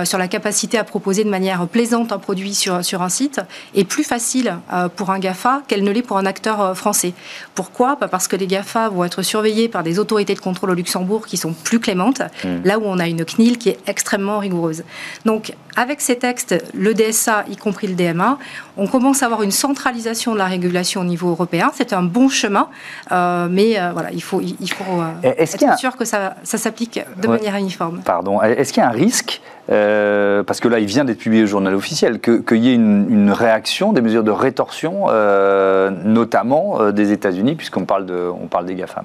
sur 0.05 0.19
la 0.19 0.27
capacité 0.27 0.77
à 0.77 0.85
proposer 0.85 1.23
de 1.23 1.31
manière 1.31 1.67
plaisante 1.69 2.11
un 2.11 2.19
produit 2.19 2.55
sur 2.55 2.85
sur 2.85 3.03
un 3.03 3.09
site, 3.09 3.41
est 3.77 3.85
plus 3.85 4.05
facile 4.05 4.57
pour 4.97 5.11
un 5.11 5.21
Gafa 5.21 5.63
qu'elle 5.69 5.85
ne 5.85 5.93
l'est 5.93 6.00
pour 6.03 6.19
un 6.19 6.27
acteur 6.27 6.61
euh, 6.61 6.75
français. 6.75 7.13
Pourquoi? 7.55 7.97
Parce 7.97 8.29
que 8.29 8.37
les 8.37 8.47
GAFA 8.47 8.89
vont 8.89 9.05
être 9.05 9.23
surveillés 9.23 9.69
par 9.69 9.83
des 9.83 9.99
autorités 9.99 10.35
de 10.35 10.41
contrôle 10.41 10.71
au 10.71 10.75
Luxembourg 10.75 11.27
qui 11.27 11.37
sont 11.37 11.53
plus 11.53 11.81
clémentes, 11.81 12.23
hmm. 12.45 12.65
là 12.65 12.79
où 12.79 12.83
on 12.85 12.99
a 12.99 13.09
une 13.09 13.25
CNIL 13.25 13.59
qui 13.59 13.71
est 13.71 13.79
extrêmement 13.87 14.39
rigoureuse. 14.39 14.85
Donc, 15.25 15.53
avec 15.77 16.01
ces 16.01 16.17
textes, 16.17 16.55
le 16.75 16.95
DSA, 16.95 17.45
y 17.49 17.57
compris 17.57 17.87
le 17.87 17.95
DMA, 17.95 18.39
on 18.77 18.87
commence 18.87 19.23
à 19.23 19.27
avoir 19.27 19.43
une 19.43 19.51
centralisation 19.51 20.33
de 20.33 20.39
la 20.39 20.47
régulation 20.47 21.03
au 21.03 21.05
niveau 21.05 21.31
européen. 21.31 21.71
C'est 21.75 21.93
un 21.93 22.03
bon 22.03 22.29
chemin, 22.29 22.69
euh, 23.13 23.49
mais 23.51 23.79
euh, 23.79 23.93
voilà, 23.93 24.11
il 24.13 24.23
faut, 24.23 24.41
il 24.41 24.73
faut 24.73 25.03
être 25.23 25.79
sûr 25.79 25.97
que 25.97 26.05
ça, 26.05 26.37
ça 26.43 26.59
s'applique 26.59 27.01
de 27.21 27.29
manière 27.29 27.57
uniforme. 27.57 28.01
Pardon. 28.05 28.43
Est-ce 28.43 28.73
qu'il 28.73 28.83
y 28.83 28.87
a 28.87 28.89
un 28.89 28.93
risque 28.93 29.41
euh, 29.71 30.43
parce 30.43 30.61
que 30.61 30.69
là, 30.69 30.81
il 30.81 30.87
vient 30.87 31.05
d'être 31.05 31.19
publié 31.19 31.45
au 31.45 31.47
journal 31.47 31.75
officiel, 31.75 32.21
qu'il 32.21 32.57
y 32.57 32.71
ait 32.71 32.75
une, 32.75 33.31
réaction, 33.31 33.93
des 33.93 34.01
mesures 34.01 34.25
de 34.25 34.31
rétorsion, 34.31 35.05
euh, 35.09 35.91
notamment 35.91 36.81
euh, 36.81 36.93
des 36.93 37.13
États-Unis, 37.13 37.55
puisqu'on 37.55 37.85
parle, 37.85 38.07
de, 38.07 38.31
parle 38.51 38.67
des 38.67 38.75
GAFAM 38.75 39.05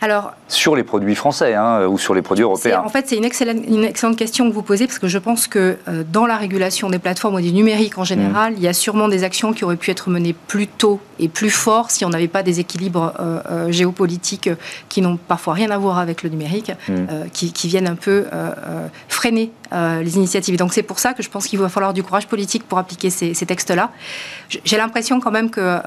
alors, 0.00 0.34
sur 0.46 0.76
les 0.76 0.84
produits 0.84 1.16
français 1.16 1.54
hein, 1.54 1.86
ou 1.86 1.98
sur 1.98 2.14
les 2.14 2.22
produits 2.22 2.44
européens 2.44 2.82
En 2.84 2.88
fait, 2.88 3.08
c'est 3.08 3.16
une 3.16 3.24
excellente, 3.24 3.64
une 3.66 3.82
excellente, 3.82 4.16
question 4.16 4.48
que 4.48 4.54
vous 4.54 4.62
posez 4.62 4.86
parce 4.86 5.00
que 5.00 5.08
je 5.08 5.18
pense 5.18 5.48
que 5.48 5.76
dans 6.12 6.26
la 6.26 6.36
régulation 6.36 6.88
des 6.88 7.00
plateformes 7.00 7.34
ou 7.34 7.40
du 7.40 7.52
numérique 7.52 7.98
en 7.98 8.04
général, 8.04 8.52
mmh. 8.52 8.56
il 8.58 8.62
y 8.62 8.68
a 8.68 8.72
sûrement 8.72 9.08
des 9.08 9.24
actions 9.24 9.52
qui 9.52 9.64
auraient 9.64 9.76
pu 9.76 9.90
être 9.90 10.08
menées 10.08 10.34
plus 10.34 10.68
tôt 10.68 11.00
et 11.18 11.28
plus 11.28 11.50
fort 11.50 11.90
si 11.90 12.04
on 12.04 12.10
n'avait 12.10 12.28
pas 12.28 12.42
des 12.42 12.60
équilibres 12.60 13.14
euh, 13.18 13.40
euh, 13.50 13.72
géopolitiques 13.72 14.50
qui 14.88 15.00
n'ont 15.00 15.16
parfois 15.16 15.54
rien 15.54 15.70
à 15.70 15.78
voir 15.78 15.98
avec 15.98 16.22
le 16.22 16.30
numérique, 16.30 16.70
mm. 16.70 16.92
euh, 16.92 17.24
qui, 17.32 17.68
viennent 17.68 17.88
un 17.88 17.96
peu 17.96 18.24
freiner 19.08 19.50
les 19.72 20.16
initiatives. 20.16 20.54
Et 20.54 20.56
donc 20.56 20.72
c'est 20.72 20.82
pour 20.82 20.98
ça 20.98 21.12
que 21.12 21.22
je 21.22 21.28
pense 21.28 21.46
qu'il 21.46 21.58
va 21.58 21.68
falloir 21.68 21.92
du 21.92 22.02
courage 22.02 22.26
politique 22.26 22.66
pour 22.66 22.78
appliquer 22.78 23.10
ces, 23.10 23.34
textes-là. 23.34 23.90
J'ai 24.64 24.78
l'impression 24.78 25.20
quand 25.20 25.30
même 25.30 25.50
que, 25.50 25.78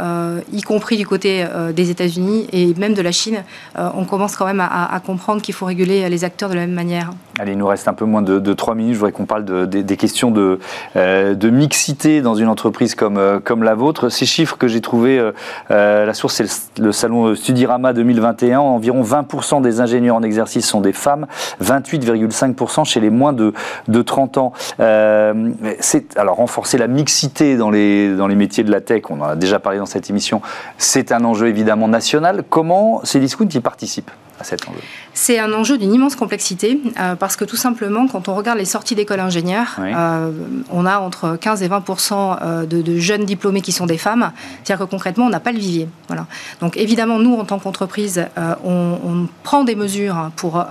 y 0.54 0.62
compris 0.62 0.98
du 0.98 1.08
côté 1.08 1.44
des 1.74 1.90
États-Unis 1.90 2.48
et 2.52 2.76
même 2.76 2.94
de 2.94 3.02
la 3.02 3.12
Chine, 3.12 3.44
on 3.76 4.01
commence 4.06 4.36
quand 4.36 4.46
même 4.46 4.62
à, 4.62 5.02
comprendre 5.06 5.42
qu'il 5.42 5.54
faut 5.54 5.66
réguler 5.66 6.08
les 6.10 6.24
acteurs 6.24 6.50
de 6.50 6.56
la 6.56 6.62
même 6.62 6.74
manière. 6.74 7.12
Allez, 7.40 7.54
il 7.54 7.58
nous 7.58 7.68
reste 7.68 7.88
un 7.88 7.94
peu 7.94 8.06
moins 8.06 8.22
de, 8.22 8.54
trois 8.54 8.76
minutes. 8.76 8.94
Je 8.94 9.00
voudrais 9.00 9.12
qu'on 9.12 9.26
parle 9.26 9.46
de, 9.46 9.66
des 9.66 9.98
questions 9.98 10.32
de, 10.32 10.60
de 10.96 11.50
mixité 11.50 12.22
dans 12.22 12.36
une 12.36 12.48
entreprise 12.48 12.96
comme, 12.96 13.42
comme 13.44 13.64
la 13.64 13.76
vôtre. 13.76 14.10
Ces 14.10 14.26
chiffres 14.26 14.58
que 14.58 14.68
j'ai 14.68 14.82
trouvés 14.82 15.20
euh, 15.20 15.32
euh, 15.72 16.06
la 16.06 16.14
source, 16.14 16.36
c'est 16.36 16.80
le, 16.80 16.92
salon 16.92 17.36
Studirama 17.36 17.94
2021. 17.94 18.60
Environ 18.60 19.04
20% 19.04 19.62
des 19.62 19.82
ingénieurs 19.82 20.16
en 20.16 20.24
exercice 20.24 20.68
sont 20.68 20.82
des 20.82 20.94
femmes, 20.94 21.28
28,5% 21.64 22.86
chez 22.86 23.00
les 23.00 23.10
moins 23.10 23.34
de, 23.34 23.54
de 23.88 24.02
30 24.02 24.38
ans. 24.38 24.54
Euh, 24.80 25.52
c'est 25.80 26.18
alors 26.18 26.38
renforcer 26.38 26.78
la 26.78 26.88
mixité 26.88 27.58
dans 27.58 27.70
les, 27.70 28.16
dans 28.16 28.28
les 28.28 28.36
métiers 28.36 28.64
de 28.64 28.72
la 28.72 28.82
tech, 28.82 29.04
on 29.10 29.22
en 29.22 29.30
a 29.30 29.36
déjà 29.36 29.60
parlé 29.60 29.80
dans 29.80 29.86
cette 29.86 30.10
émission, 30.10 30.42
c'est 30.78 31.12
un 31.12 31.24
enjeu 31.24 31.48
évidemment 31.48 31.88
national. 31.88 32.44
Comment 32.50 33.02
Cdiscount 33.04 33.50
y 33.54 33.60
participe 33.92 34.12
à 34.40 34.44
cet 34.44 34.68
enjeu 34.68 34.80
c'est 35.14 35.40
un 35.40 35.54
enjeu 35.54 35.78
d'une 35.78 35.94
immense 35.94 36.16
complexité 36.16 36.80
euh, 37.00 37.16
parce 37.16 37.36
que 37.36 37.46
tout 37.46 37.56
simplement, 37.56 38.08
quand 38.08 38.28
on 38.30 38.34
regarde 38.34 38.58
les 38.58 38.66
sorties 38.66 38.96
d'école 38.96 39.20
ingénieurs, 39.20 39.76
euh, 39.80 40.32
on 40.72 40.86
a 40.86 41.00
entre 41.00 41.36
15 41.36 41.62
et 41.64 41.68
20% 41.68 42.38
euh, 42.42 42.66
de, 42.66 42.98
jeunes 42.98 43.26
diplômés 43.26 43.62
qui 43.62 43.72
sont 43.72 43.86
des 43.86 43.98
femmes. 43.98 44.32
C'est-à-dire 44.64 44.86
que 44.86 44.90
concrètement, 44.90 45.26
on 45.26 45.30
n'a 45.30 45.40
pas 45.40 45.52
le 45.52 45.60
vivier. 45.60 45.90
Voilà. 46.08 46.28
Donc 46.62 46.78
évidemment, 46.78 47.20
nous, 47.20 47.36
en 47.36 47.46
tant 47.46 47.60
qu'entreprise, 47.60 48.26
on, 48.64 48.98
on, 49.04 49.28
prend 49.44 49.64
des 49.64 49.76
mesures 49.76 50.32
pour 50.36 50.64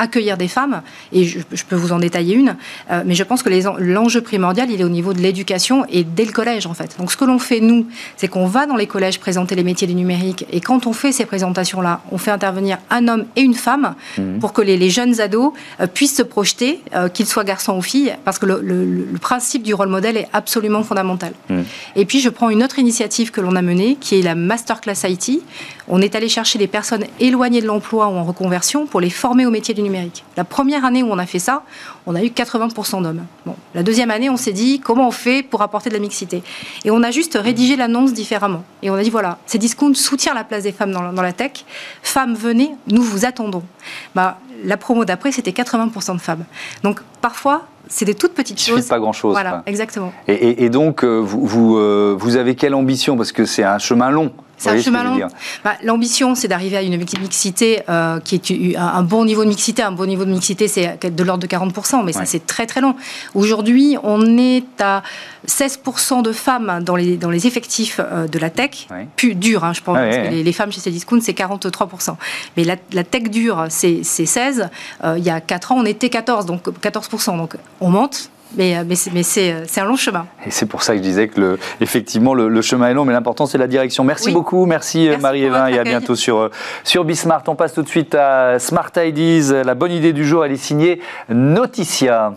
accueillir 0.00 0.36
des 0.36 0.48
femmes, 0.48 0.82
et 1.12 1.24
je, 1.24 1.64
peux 1.68 1.76
vous 1.76 1.92
en 1.92 1.98
détailler 1.98 2.34
une, 2.34 2.56
euh, 2.90 3.02
mais 3.04 3.14
je 3.14 3.22
pense 3.22 3.42
que 3.42 3.50
l'enjeu 3.78 4.22
primordial, 4.22 4.70
il 4.70 4.80
est 4.80 4.84
au 4.84 4.88
niveau 4.88 5.12
de 5.12 5.20
l'éducation 5.20 5.84
et 5.90 6.04
dès 6.04 6.24
le 6.24 6.32
collège, 6.32 6.66
en 6.66 6.74
fait. 6.74 6.96
Donc 6.98 7.12
ce 7.12 7.16
que 7.16 7.24
l'on 7.24 7.38
fait, 7.38 7.60
nous, 7.60 7.86
c'est 8.16 8.28
qu'on 8.28 8.46
va 8.46 8.66
dans 8.66 8.76
les 8.76 8.86
collèges 8.86 9.20
présenter 9.20 9.54
les 9.54 9.62
métiers 9.62 9.86
du 9.86 9.94
numérique, 9.94 10.46
et 10.50 10.60
quand 10.60 10.86
on 10.86 10.92
fait 10.92 11.12
ces 11.12 11.26
présentations-là, 11.26 12.00
on 12.10 12.18
fait 12.18 12.30
intervenir 12.30 12.78
un 12.88 13.08
homme 13.08 13.26
et 13.36 13.42
une 13.42 13.54
femme 13.54 13.94
mmh. 14.16 14.38
pour 14.38 14.52
que 14.52 14.62
les, 14.62 14.90
jeunes 14.90 15.20
ados 15.20 15.52
euh, 15.80 15.86
puissent 15.86 16.16
se 16.16 16.22
projeter, 16.22 16.80
euh, 16.94 17.08
qu'ils 17.08 17.26
soient 17.26 17.44
garçons 17.44 17.76
ou 17.76 17.82
filles, 17.82 18.14
parce 18.24 18.38
que 18.38 18.46
le, 18.46 19.06
principe 19.20 19.62
du 19.62 19.74
rôle 19.74 19.88
modèle 19.88 20.16
est 20.16 20.28
absolument 20.32 20.82
fondamental. 20.82 21.32
Mmh. 21.50 21.60
Et 21.96 22.06
puis 22.06 22.20
je 22.20 22.30
prends 22.30 22.48
une 22.48 22.64
autre 22.64 22.78
initiative 22.78 23.30
que 23.30 23.40
l'on 23.42 23.54
a 23.54 23.62
menée, 23.62 23.98
qui 24.00 24.18
est 24.18 24.22
la 24.22 24.34
Masterclass 24.34 25.04
IT. 25.04 25.42
On 25.92 26.00
est 26.00 26.14
allé 26.14 26.28
chercher 26.28 26.58
des 26.58 26.68
personnes 26.68 27.04
éloignées 27.18 27.60
de 27.60 27.66
l'emploi 27.66 28.06
ou 28.06 28.12
en 28.12 28.24
reconversion 28.24 28.86
pour 28.86 29.00
les 29.00 29.10
former 29.10 29.44
au 29.44 29.50
métier 29.50 29.74
du 29.74 29.82
numérique 29.82 30.24
la 30.36 30.44
première 30.44 30.86
année 30.86 31.02
où 31.02 31.08
on 31.10 31.18
a 31.18 31.26
fait 31.26 31.38
ça, 31.38 31.64
on 32.06 32.14
a 32.14 32.22
eu 32.22 32.28
80% 32.28 33.02
d'hommes. 33.02 33.26
Bon, 33.44 33.54
la 33.74 33.82
deuxième 33.82 34.10
année, 34.10 34.30
on 34.30 34.38
s'est 34.38 34.52
dit 34.52 34.80
comment 34.80 35.08
on 35.08 35.10
fait 35.10 35.42
pour 35.42 35.60
apporter 35.60 35.90
de 35.90 35.94
la 35.94 36.00
mixité? 36.00 36.42
Et 36.84 36.90
on 36.90 37.02
a 37.02 37.10
juste 37.10 37.38
rédigé 37.38 37.76
l'annonce 37.76 38.14
différemment. 38.14 38.64
Et 38.82 38.88
on 38.88 38.94
a 38.94 39.02
dit 39.02 39.10
voilà, 39.10 39.36
Cdiscount 39.46 39.92
soutient 39.92 40.32
la 40.32 40.44
place 40.44 40.62
des 40.62 40.72
femmes 40.72 40.92
dans, 40.92 41.22
la 41.22 41.32
tech. 41.32 41.66
Femmes, 42.02 42.34
venez, 42.34 42.70
nous 42.86 43.02
vous 43.02 43.26
attendons. 43.26 43.62
Bah, 44.14 44.38
la 44.64 44.78
promo 44.78 45.04
d'après, 45.04 45.30
c'était 45.30 45.50
80% 45.50 46.14
de 46.14 46.20
femmes. 46.20 46.44
Donc 46.82 47.00
parfois, 47.20 47.66
c'est 47.88 48.06
des 48.06 48.14
toutes 48.14 48.32
petites 48.32 48.62
choses. 48.62 48.86
pas 48.86 48.98
grand-chose. 48.98 49.32
Voilà, 49.32 49.62
exactement. 49.66 50.12
Et, 50.26 50.70
donc, 50.70 51.04
euh, 51.04 51.18
vous, 51.18 51.44
vous, 51.44 51.76
euh, 51.76 52.16
vous, 52.18 52.36
avez 52.36 52.54
quelle 52.54 52.74
ambition? 52.74 53.18
Parce 53.18 53.32
que 53.32 53.44
c'est 53.44 53.64
un 53.64 53.78
chemin 53.78 54.10
long. 54.10 54.32
C'est 54.60 54.70
un 54.70 54.80
chemin 54.80 55.04
long. 55.04 55.28
Bah, 55.64 55.76
l'ambition, 55.82 56.34
c'est 56.34 56.46
d'arriver 56.46 56.76
à 56.76 56.82
une 56.82 56.98
mixité 56.98 57.82
euh, 57.88 58.20
qui 58.20 58.34
est 58.34 58.76
un 58.76 59.02
bon 59.02 59.24
niveau 59.24 59.42
de 59.42 59.48
mixité. 59.48 59.82
Un 59.82 59.92
bon 59.92 60.06
niveau 60.06 60.26
de 60.26 60.30
mixité, 60.30 60.68
c'est 60.68 60.98
de 61.02 61.24
l'ordre 61.24 61.42
de 61.42 61.46
40%, 61.46 62.04
mais 62.04 62.12
ça, 62.12 62.26
c'est 62.26 62.46
très 62.46 62.66
très 62.66 62.80
long. 62.80 62.94
Aujourd'hui, 63.34 63.96
on 64.02 64.36
est 64.36 64.80
à 64.80 65.02
16% 65.48 66.22
de 66.22 66.32
femmes 66.32 66.82
dans 66.84 66.96
les, 66.96 67.16
dans 67.16 67.30
les 67.30 67.46
effectifs 67.46 68.00
euh, 68.00 68.28
de 68.28 68.38
la 68.38 68.50
tech, 68.50 68.88
plus 69.16 69.34
dure, 69.34 69.64
hein, 69.64 69.72
je 69.72 69.80
pense. 69.80 69.96
les, 69.98 70.52
femmes 70.52 70.72
chez 70.72 70.80
Cdiscount, 70.80 71.20
c'est 71.22 71.36
43%. 71.36 72.16
Mais 72.56 72.64
la, 72.64 73.04
tech 73.04 73.30
dure, 73.30 73.66
c'est 73.70 74.04
16. 74.04 74.68
Euh, 75.04 75.14
il 75.16 75.24
y 75.24 75.30
a 75.30 75.40
4 75.40 75.72
ans, 75.72 75.76
on 75.78 75.86
était 75.86 76.10
14, 76.10 76.44
donc 76.44 76.66
14%. 76.66 77.36
Donc 77.38 77.56
on 77.80 77.88
monte, 77.88 78.30
mais, 78.56 78.76
euh, 78.76 78.84
mais 78.86 79.22
c'est 79.22 79.80
un 79.80 79.84
long 79.84 79.96
chemin. 79.96 80.26
Et 80.46 80.50
c'est 80.50 80.66
pour 80.66 80.82
ça 80.82 80.92
que 80.92 80.98
je 80.98 81.02
disais 81.02 81.28
que 81.28 81.40
le, 81.40 81.58
effectivement 81.80 82.34
le, 82.34 82.62
chemin 82.62 82.88
est 82.88 82.94
long, 82.94 83.04
mais 83.04 83.12
l'important 83.12 83.46
c'est 83.46 83.58
la 83.58 83.66
direction. 83.66 84.04
Merci 84.04 84.32
beaucoup, 84.32 84.66
merci, 84.66 85.10
Marie-Évin 85.20 85.68
et 85.68 85.78
à 85.78 85.84
bientôt 85.84 86.14
sur, 86.14 86.50
sur 86.84 87.04
Bismart. 87.04 87.42
On 87.46 87.56
passe 87.56 87.74
tout 87.74 87.82
de 87.82 87.88
suite 87.88 88.14
à 88.14 88.58
Smart 88.58 88.92
Ideas. 88.96 89.62
La 89.64 89.74
bonne 89.74 89.92
idée 89.92 90.12
du 90.12 90.24
jour, 90.24 90.44
elle 90.44 90.52
est 90.52 90.56
signée 90.56 91.00
Noticia. 91.28 92.34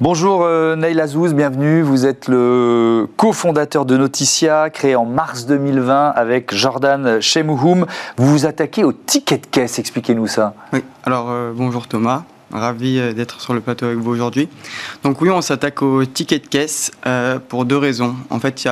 Bonjour 0.00 0.42
euh, 0.42 0.74
Nail 0.74 1.00
Azouz, 1.00 1.34
bienvenue. 1.34 1.80
Vous 1.80 2.04
êtes 2.04 2.26
le 2.26 3.06
cofondateur 3.16 3.84
de 3.84 3.96
Noticia, 3.96 4.68
créé 4.68 4.96
en 4.96 5.04
mars 5.04 5.46
2020 5.46 6.08
avec 6.08 6.52
Jordan 6.52 7.20
Shemouhoum. 7.20 7.86
Vous 8.16 8.26
vous 8.26 8.44
attaquez 8.44 8.82
au 8.82 8.92
ticket 8.92 9.38
de 9.38 9.46
caisse, 9.46 9.78
expliquez-nous 9.78 10.26
ça. 10.26 10.54
Oui, 10.72 10.82
alors 11.04 11.30
euh, 11.30 11.52
bonjour 11.54 11.86
Thomas, 11.86 12.24
ravi 12.52 12.98
euh, 12.98 13.12
d'être 13.12 13.40
sur 13.40 13.54
le 13.54 13.60
plateau 13.60 13.86
avec 13.86 13.98
vous 13.98 14.10
aujourd'hui. 14.10 14.48
Donc 15.04 15.20
oui, 15.20 15.30
on 15.30 15.40
s'attaque 15.40 15.80
au 15.80 16.04
ticket 16.04 16.40
de 16.40 16.48
caisse 16.48 16.90
pour 17.48 17.64
deux 17.64 17.78
raisons. 17.78 18.16
En 18.30 18.40
fait, 18.40 18.64
il 18.64 18.66
y 18.66 18.70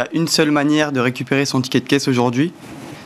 a, 0.00 0.08
une 0.12 0.28
seule 0.28 0.52
manière 0.52 0.92
de 0.92 1.00
récupérer 1.00 1.44
son 1.44 1.60
ticket 1.60 1.80
de 1.80 1.88
caisse 1.88 2.06
aujourd'hui. 2.06 2.52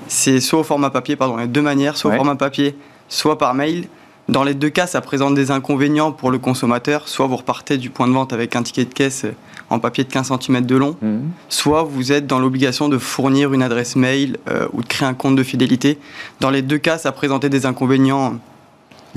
C'est 0.09 0.41
soit 0.41 0.61
au 0.61 0.65
format 0.65 0.91
papier, 0.91 1.17
pardon, 1.17 1.39
il 1.39 1.41
y 1.41 1.45
a 1.45 1.47
deux 1.47 1.63
manières, 1.63 1.97
soit 1.97 2.13
au 2.13 2.17
format 2.17 2.37
papier, 2.37 2.77
soit 3.09 3.39
par 3.39 3.55
mail. 3.55 3.89
Dans 4.29 4.43
les 4.43 4.55
deux 4.55 4.71
cas, 4.71 4.87
ça 4.87 5.01
présente 5.01 5.35
des 5.35 5.51
inconvénients 5.51 6.11
pour 6.11 6.31
le 6.31 6.39
consommateur. 6.39 7.09
Soit 7.09 7.27
vous 7.27 7.37
repartez 7.37 7.79
du 7.79 7.91
point 7.91 8.09
de 8.09 8.13
vente 8.13 8.33
avec 8.33 8.57
un 8.57 8.63
ticket 8.63 8.85
de 8.85 8.93
caisse 8.93 9.25
en 9.71 9.79
papier 9.79 10.05
de 10.05 10.13
15 10.13 10.33
cm 10.41 10.65
de 10.65 10.77
long, 10.77 10.97
mhm. 11.03 11.31
soit 11.49 11.83
vous 11.83 12.13
êtes 12.13 12.27
dans 12.27 12.39
l'obligation 12.39 12.89
de 12.89 12.99
fournir 12.99 13.53
une 13.53 13.63
adresse 13.63 13.97
mail 13.97 14.39
euh, 14.49 14.69
ou 14.73 14.83
de 14.83 14.87
créer 14.87 15.09
un 15.09 15.15
compte 15.15 15.37
de 15.37 15.43
fidélité. 15.43 15.99
Dans 16.41 16.51
les 16.51 16.63
deux 16.63 16.79
cas, 16.79 16.99
ça 16.99 17.13
présentait 17.13 17.49
des 17.49 17.67
inconvénients 17.67 18.39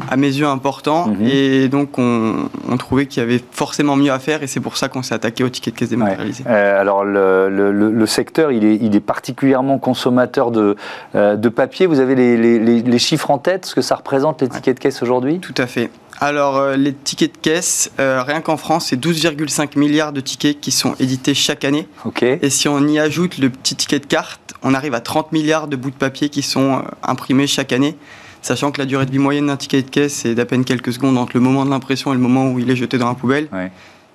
à 0.09 0.17
mes 0.17 0.27
yeux 0.27 0.47
important 0.47 1.07
mhm. 1.07 1.27
et 1.27 1.67
donc 1.67 1.97
on, 1.97 2.49
trouvait 2.77 3.07
qu'il 3.07 3.21
y 3.21 3.25
avait 3.25 3.41
forcément 3.51 3.95
mieux 3.95 4.11
à 4.11 4.19
faire 4.19 4.41
et 4.41 4.47
c'est 4.47 4.59
pour 4.59 4.77
ça 4.77 4.87
qu'on 4.87 5.03
s'est 5.03 5.13
attaqué 5.13 5.43
au 5.43 5.49
ticket 5.49 5.71
de 5.71 5.75
caisse 5.75 5.89
dématérialisé. 5.89 6.43
Euh, 6.47 6.79
alors 6.79 7.03
le, 7.03 8.05
secteur 8.05 8.51
il 8.51 8.65
est, 8.65 8.75
il 8.75 8.95
est, 8.95 8.99
particulièrement 8.99 9.77
consommateur 9.77 10.51
de, 10.51 10.75
euh, 11.15 11.35
de 11.35 11.49
papier. 11.49 11.85
Vous 11.87 11.99
avez 11.99 12.15
les, 12.15 12.99
chiffres 12.99 13.31
en 13.31 13.37
tête, 13.37 13.65
ce 13.65 13.75
que 13.75 13.81
ça 13.81 13.95
représente 13.95 14.41
les 14.41 14.49
tickets 14.49 14.75
de 14.75 14.79
caisse 14.79 15.01
aujourd'hui? 15.01 15.39
Tout 15.39 15.53
à 15.57 15.67
fait. 15.67 15.89
Alors, 16.21 16.57
euh, 16.57 16.75
les 16.75 16.93
tickets 16.93 17.33
de 17.33 17.37
caisse, 17.37 17.91
rien 17.97 18.41
qu'en 18.41 18.57
France, 18.57 18.87
c'est 18.87 18.99
12,5 18.99 19.77
milliards 19.77 20.11
de 20.11 20.21
tickets 20.21 20.59
qui 20.59 20.71
sont 20.71 20.95
édités 20.99 21.33
chaque 21.33 21.63
année. 21.63 21.87
Ok. 22.05 22.23
Et 22.23 22.49
si 22.49 22.67
on 22.67 22.85
y 22.87 22.99
ajoute 22.99 23.37
le 23.37 23.49
petit 23.49 23.75
ticket 23.75 23.99
de 23.99 24.05
carte, 24.05 24.53
on 24.63 24.73
arrive 24.73 24.93
à 24.93 24.99
30 24.99 25.31
milliards 25.31 25.67
de 25.67 25.75
bouts 25.75 25.91
de 25.91 25.95
papier 25.95 26.29
qui 26.29 26.41
sont 26.41 26.83
imprimés 27.03 27.47
chaque 27.47 27.71
année 27.71 27.95
sachant 28.41 28.71
que 28.71 28.79
la 28.79 28.85
durée 28.85 29.05
de 29.05 29.11
vie 29.11 29.19
moyenne 29.19 29.47
d'un 29.47 29.57
ticket 29.57 29.81
de 29.81 29.89
caisse 29.89 30.25
est 30.25 30.35
d'à 30.35 30.45
peine 30.45 30.63
quelques 30.63 30.93
secondes 30.93 31.17
entre 31.17 31.31
le 31.35 31.41
moment 31.41 31.65
de 31.65 31.69
l'impression 31.69 32.11
et 32.11 32.15
le 32.15 32.21
moment 32.21 32.51
où 32.51 32.59
il 32.59 32.69
est 32.69 32.75
jeté 32.75 32.97
dans 32.97 33.07
la 33.07 33.15
poubelle. 33.15 33.47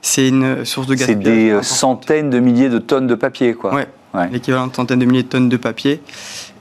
C'est 0.02 0.28
une 0.28 0.66
source 0.66 0.86
de 0.86 0.94
gaspillage. 0.94 1.24
C'est 1.24 1.30
des 1.30 1.50
euh, 1.50 1.62
centaines 1.62 2.28
de 2.28 2.38
milliers 2.38 2.68
de 2.68 2.78
tonnes 2.78 3.06
de 3.06 3.14
papier, 3.14 3.54
quoi. 3.54 3.74
Ouais. 3.74 3.86
L'équivalent 4.30 4.66
de 4.66 4.74
centaines 4.74 4.98
de 4.98 5.06
milliers 5.06 5.22
de 5.22 5.28
tonnes 5.28 5.48
de 5.48 5.56
papier. 5.56 6.00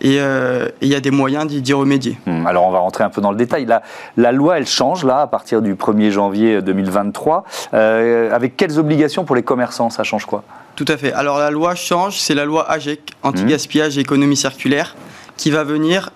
Et 0.01 0.19
euh, 0.19 0.69
il 0.81 0.87
y 0.87 0.95
a 0.95 1.01
des 1.01 1.11
moyens 1.11 1.45
d'y 1.45 1.73
remédier. 1.73 2.17
Hmm, 2.25 2.47
alors 2.47 2.65
on 2.65 2.71
va 2.71 2.79
rentrer 2.79 3.03
un 3.03 3.09
peu 3.09 3.21
dans 3.21 3.31
le 3.31 3.37
détail. 3.37 3.65
La, 3.65 3.83
la 4.17 4.31
loi, 4.31 4.57
elle 4.57 4.65
change 4.65 5.03
là 5.05 5.21
à 5.21 5.27
partir 5.27 5.61
du 5.61 5.75
1er 5.75 6.09
janvier 6.09 6.61
2023. 6.61 7.43
Euh, 7.73 8.33
avec 8.33 8.57
quelles 8.57 8.79
obligations 8.79 9.23
pour 9.25 9.35
les 9.35 9.43
commerçants 9.43 9.89
Ça 9.89 10.03
change 10.03 10.25
quoi? 10.25 10.43
Tout 10.75 10.85
à 10.87 10.97
fait. 10.97 11.11
Alors 11.13 11.37
la 11.37 11.51
loi 11.51 11.75
change, 11.75 12.19
c'est 12.19 12.33
la 12.33 12.45
loi 12.45 12.69
AGEC, 12.71 13.11
anti-gaspillage 13.21 13.97
et 13.97 14.01
économie 14.01 14.37
circulaire, 14.37 14.95
qui 15.37 15.51
va 15.51 15.63
venir 15.63 16.11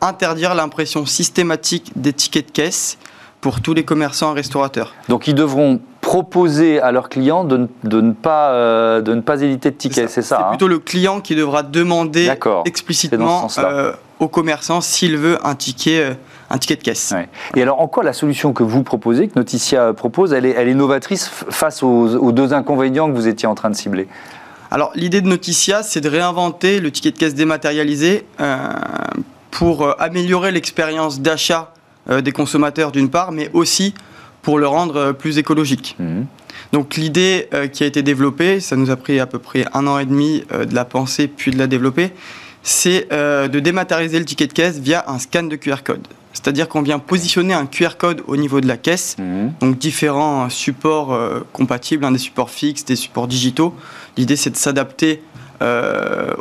interdire 0.00 0.54
l'impression 0.54 1.06
systématique 1.06 1.92
des 1.96 2.12
tickets 2.12 2.46
de 2.46 2.52
caisse 2.52 2.98
pour 3.40 3.60
tous 3.60 3.74
les 3.74 3.84
commerçants 3.84 4.32
et 4.32 4.34
restaurateurs. 4.34 4.94
Donc 5.08 5.28
ils 5.28 5.34
devront 5.34 5.80
proposer 6.00 6.80
à 6.80 6.92
leurs 6.92 7.08
clients 7.08 7.44
de, 7.44 7.68
ne, 7.84 8.12
pas, 8.12 8.50
euh, 8.50 9.00
de 9.00 9.14
ne 9.14 9.20
pas 9.20 9.42
éditer 9.42 9.70
de 9.70 9.76
tickets, 9.76 10.08
c'est 10.08 10.22
ça 10.22 10.36
C'est 10.36 10.42
hein 10.44 10.48
plutôt 10.50 10.68
le 10.68 10.78
client 10.78 11.20
qui 11.20 11.34
devra 11.34 11.62
demander 11.62 12.32
explicitement 12.64 13.48
euh, 13.58 13.92
au 14.20 14.28
commerçant 14.28 14.80
s'il 14.80 15.16
veut 15.16 15.38
un 15.44 15.56
ticket, 15.56 16.00
euh, 16.00 16.14
un 16.50 16.58
ticket 16.58 16.76
de 16.76 16.82
caisse. 16.82 17.12
Et 17.56 17.62
alors 17.62 17.80
en 17.80 17.88
quoi 17.88 18.04
la 18.04 18.12
solution 18.12 18.52
que 18.52 18.62
vous 18.62 18.84
proposez, 18.84 19.26
que 19.26 19.36
Noticia 19.36 19.92
propose, 19.94 20.32
elle 20.32 20.46
est, 20.46 20.54
elle 20.56 20.68
est 20.68 20.74
novatrice 20.74 21.28
face 21.28 21.82
aux, 21.82 22.14
aux, 22.16 22.32
deux 22.32 22.52
inconvénients 22.52 23.08
que 23.08 23.16
vous 23.16 23.26
étiez 23.26 23.48
en 23.48 23.56
train 23.56 23.70
de 23.70 23.76
cibler? 23.76 24.06
Alors 24.70 24.92
l'idée 24.94 25.20
de 25.20 25.28
Noticia, 25.28 25.82
c'est 25.82 26.00
de 26.00 26.08
réinventer 26.08 26.78
le 26.78 26.92
ticket 26.92 27.10
de 27.10 27.18
caisse 27.18 27.34
dématérialisé 27.34 28.26
pour 29.56 29.82
euh, 29.82 29.94
améliorer 29.98 30.52
l'expérience 30.52 31.20
d'achat 31.20 31.72
euh, 32.10 32.20
des 32.20 32.30
consommateurs 32.30 32.92
d'une 32.92 33.08
part, 33.08 33.32
mais 33.32 33.48
aussi 33.54 33.94
pour 34.42 34.58
le 34.58 34.66
rendre 34.66 34.96
euh, 34.96 35.12
plus 35.14 35.38
écologique. 35.38 35.96
Mhm. 35.98 36.26
Donc 36.72 36.96
l'idée 36.96 37.48
qui 37.72 37.84
a 37.84 37.86
été 37.86 38.02
développée, 38.02 38.58
ça 38.58 38.74
nous 38.74 38.90
a 38.90 38.96
pris 38.96 39.20
à 39.20 39.26
peu 39.26 39.38
près 39.38 39.66
un 39.72 39.86
an 39.86 39.98
et 40.00 40.04
demi 40.04 40.42
de 40.50 40.74
la 40.74 40.84
penser 40.84 41.28
puis 41.28 41.52
de 41.52 41.58
la 41.58 41.68
développer, 41.68 42.12
c'est 42.64 43.08
de 43.10 43.60
dématérialiser 43.60 44.18
le 44.18 44.24
ticket 44.24 44.48
de 44.48 44.52
caisse 44.52 44.78
via 44.80 45.04
un 45.06 45.20
scan 45.20 45.44
de 45.44 45.54
QR 45.54 45.84
code. 45.84 46.08
C'est-à-dire 46.32 46.68
qu'on 46.68 46.82
vient 46.82 46.98
positionner 46.98 47.54
un 47.54 47.66
QR 47.66 47.96
code 47.96 48.22
au 48.26 48.36
niveau 48.36 48.60
de 48.60 48.66
la 48.66 48.78
caisse, 48.78 49.16
mhm. 49.18 49.52
donc 49.60 49.78
différents 49.78 50.48
supports 50.48 51.16
compatibles, 51.52 52.04
hein, 52.04 52.10
des 52.10 52.18
supports 52.18 52.50
fixes, 52.50 52.84
des 52.84 52.96
supports 52.96 53.28
digitaux. 53.28 53.72
L'idée 54.16 54.36
c'est 54.36 54.50
de 54.50 54.56
s'adapter 54.56 55.22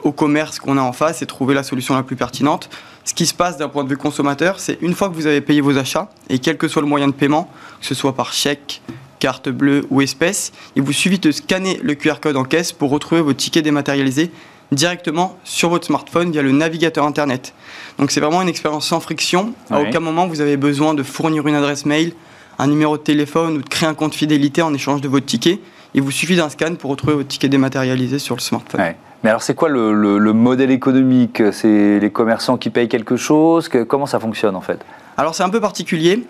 au 0.01 0.11
commerce 0.11 0.57
qu'on 0.57 0.77
a 0.77 0.81
en 0.81 0.93
face 0.93 1.21
et 1.21 1.27
trouver 1.27 1.53
la 1.53 1.63
solution 1.63 1.93
la 1.93 2.03
plus 2.03 2.15
pertinente. 2.15 2.69
Ce 3.05 3.13
qui 3.13 3.27
se 3.27 3.35
passe 3.35 3.57
d'un 3.57 3.69
point 3.69 3.83
de 3.83 3.89
vue 3.89 3.97
consommateur, 3.97 4.59
c'est 4.59 4.79
une 4.81 4.95
fois 4.95 5.09
que 5.09 5.13
vous 5.13 5.27
avez 5.27 5.39
payé 5.39 5.61
vos 5.61 5.77
achats, 5.77 6.09
et 6.29 6.39
quel 6.39 6.57
que 6.57 6.67
soit 6.67 6.81
le 6.81 6.87
moyen 6.87 7.07
de 7.07 7.13
paiement, 7.13 7.49
que 7.79 7.85
ce 7.85 7.93
soit 7.93 8.15
par 8.15 8.33
chèque, 8.33 8.81
carte 9.19 9.47
bleue 9.47 9.85
ou 9.91 10.01
espèce, 10.01 10.51
il 10.75 10.81
vous 10.81 10.91
suffit 10.91 11.19
de 11.19 11.31
scanner 11.31 11.79
le 11.83 11.93
QR 11.93 12.15
code 12.19 12.35
en 12.35 12.43
caisse 12.43 12.71
pour 12.71 12.89
retrouver 12.89 13.21
vos 13.21 13.33
tickets 13.33 13.63
dématérialisés 13.63 14.31
directement 14.71 15.37
sur 15.43 15.69
votre 15.69 15.85
smartphone 15.85 16.31
via 16.31 16.41
le 16.41 16.51
navigateur 16.51 17.05
Internet. 17.05 17.53
Donc 17.99 18.11
c'est 18.11 18.19
vraiment 18.19 18.41
une 18.41 18.49
expérience 18.49 18.87
sans 18.87 18.99
friction. 18.99 19.53
À 19.69 19.79
aucun 19.81 19.99
moment 19.99 20.27
vous 20.27 20.41
avez 20.41 20.57
besoin 20.57 20.93
de 20.93 21.03
fournir 21.03 21.47
une 21.47 21.55
adresse 21.55 21.85
mail, 21.85 22.13
un 22.57 22.67
numéro 22.67 22.97
de 22.97 23.03
téléphone 23.03 23.57
ou 23.57 23.61
de 23.61 23.69
créer 23.69 23.87
un 23.87 23.93
compte 23.93 24.15
fidélité 24.15 24.61
en 24.61 24.73
échange 24.73 25.01
de 25.01 25.07
votre 25.07 25.25
ticket. 25.25 25.59
Il 25.93 26.01
vous 26.01 26.11
suffit 26.11 26.35
d'un 26.35 26.49
scan 26.49 26.75
pour 26.75 26.89
retrouver 26.91 27.13
votre 27.13 27.29
ticket 27.29 27.47
dématérialisé 27.49 28.19
sur 28.19 28.35
le 28.35 28.41
smartphone. 28.41 28.81
Mais 29.25 29.31
alors, 29.31 29.41
c'est 29.41 29.55
quoi 29.55 29.69
le, 29.69 30.33
modèle 30.33 30.69
économique? 30.69 31.41
C'est 31.51 31.97
les 31.99 32.11
commerçants 32.11 32.57
qui 32.57 32.69
payent 32.69 32.87
quelque 32.87 33.17
chose? 33.17 33.69
Comment 33.87 34.05
ça 34.05 34.19
fonctionne 34.19 34.55
en 34.55 34.61
fait? 34.61 34.85
Alors 35.17 35.33
c'est 35.33 35.41
un 35.41 35.49
peu 35.49 35.59
particulier, 35.59 36.27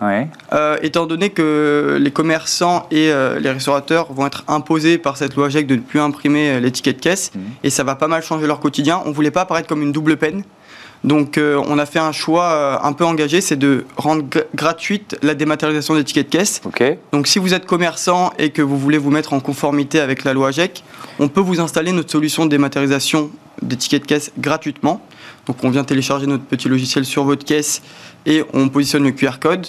euh, 0.53 0.77
étant 0.81 1.05
donné 1.05 1.31
que 1.31 1.97
les 1.99 2.11
commerçants 2.11 2.85
et 2.91 3.09
euh, 3.09 3.39
les 3.39 3.49
restaurateurs 3.49 4.13
vont 4.13 4.27
être 4.27 4.45
imposés 4.47 4.97
par 4.97 5.17
cette 5.17 5.35
loi 5.35 5.49
GEC 5.49 5.67
de 5.67 5.75
ne 5.75 5.81
plus 5.81 5.99
imprimer 5.99 6.51
euh, 6.51 6.59
les 6.59 6.71
tickets 6.71 6.97
de 6.97 7.01
caisse, 7.01 7.31
mmh. 7.33 7.39
et 7.63 7.69
ça 7.71 7.83
va 7.83 7.95
pas 7.95 8.07
mal 8.07 8.21
changer 8.21 8.45
leur 8.45 8.59
quotidien. 8.59 9.01
On 9.05 9.11
voulait 9.11 9.31
pas 9.31 9.41
apparaître 9.41 9.67
comme 9.67 9.81
une 9.81 9.91
double 9.91 10.17
peine, 10.17 10.43
donc 11.05 11.37
euh, 11.37 11.61
on 11.67 11.77
a 11.77 11.85
fait 11.85 11.99
un 11.99 12.11
choix 12.11 12.45
euh, 12.45 12.77
un 12.81 12.91
peu 12.91 13.05
engagé, 13.05 13.39
c'est 13.39 13.55
de 13.55 13.85
rendre 13.95 14.25
gratuite 14.55 15.15
la 15.21 15.35
dématérialisation 15.35 15.93
des 15.93 16.03
tickets 16.03 16.31
de 16.31 16.37
caisse. 16.37 16.61
Donc 17.11 17.27
si 17.27 17.37
vous 17.37 17.53
êtes 17.53 17.67
commerçant 17.67 18.33
et 18.39 18.49
que 18.49 18.63
vous 18.63 18.77
voulez 18.77 18.97
vous 18.97 19.11
mettre 19.11 19.33
en 19.33 19.39
conformité 19.39 19.99
avec 19.99 20.23
la 20.23 20.33
loi 20.33 20.49
GEC, 20.49 20.83
on 21.19 21.27
peut 21.27 21.41
vous 21.41 21.59
installer 21.59 21.91
notre 21.91 22.11
solution 22.11 22.45
de 22.45 22.49
dématérialisation 22.49 23.29
des 23.61 23.75
tickets 23.75 24.01
de 24.01 24.07
caisse 24.07 24.31
gratuitement. 24.39 25.05
Donc 25.45 25.63
on 25.63 25.69
vient 25.69 25.83
télécharger 25.83 26.25
notre 26.25 26.43
petit 26.43 26.69
logiciel 26.69 27.05
sur 27.05 27.23
votre 27.23 27.45
caisse 27.45 27.83
et 28.25 28.43
on 28.53 28.67
positionne 28.69 29.03
le 29.03 29.11
QR 29.11 29.37
code. 29.39 29.67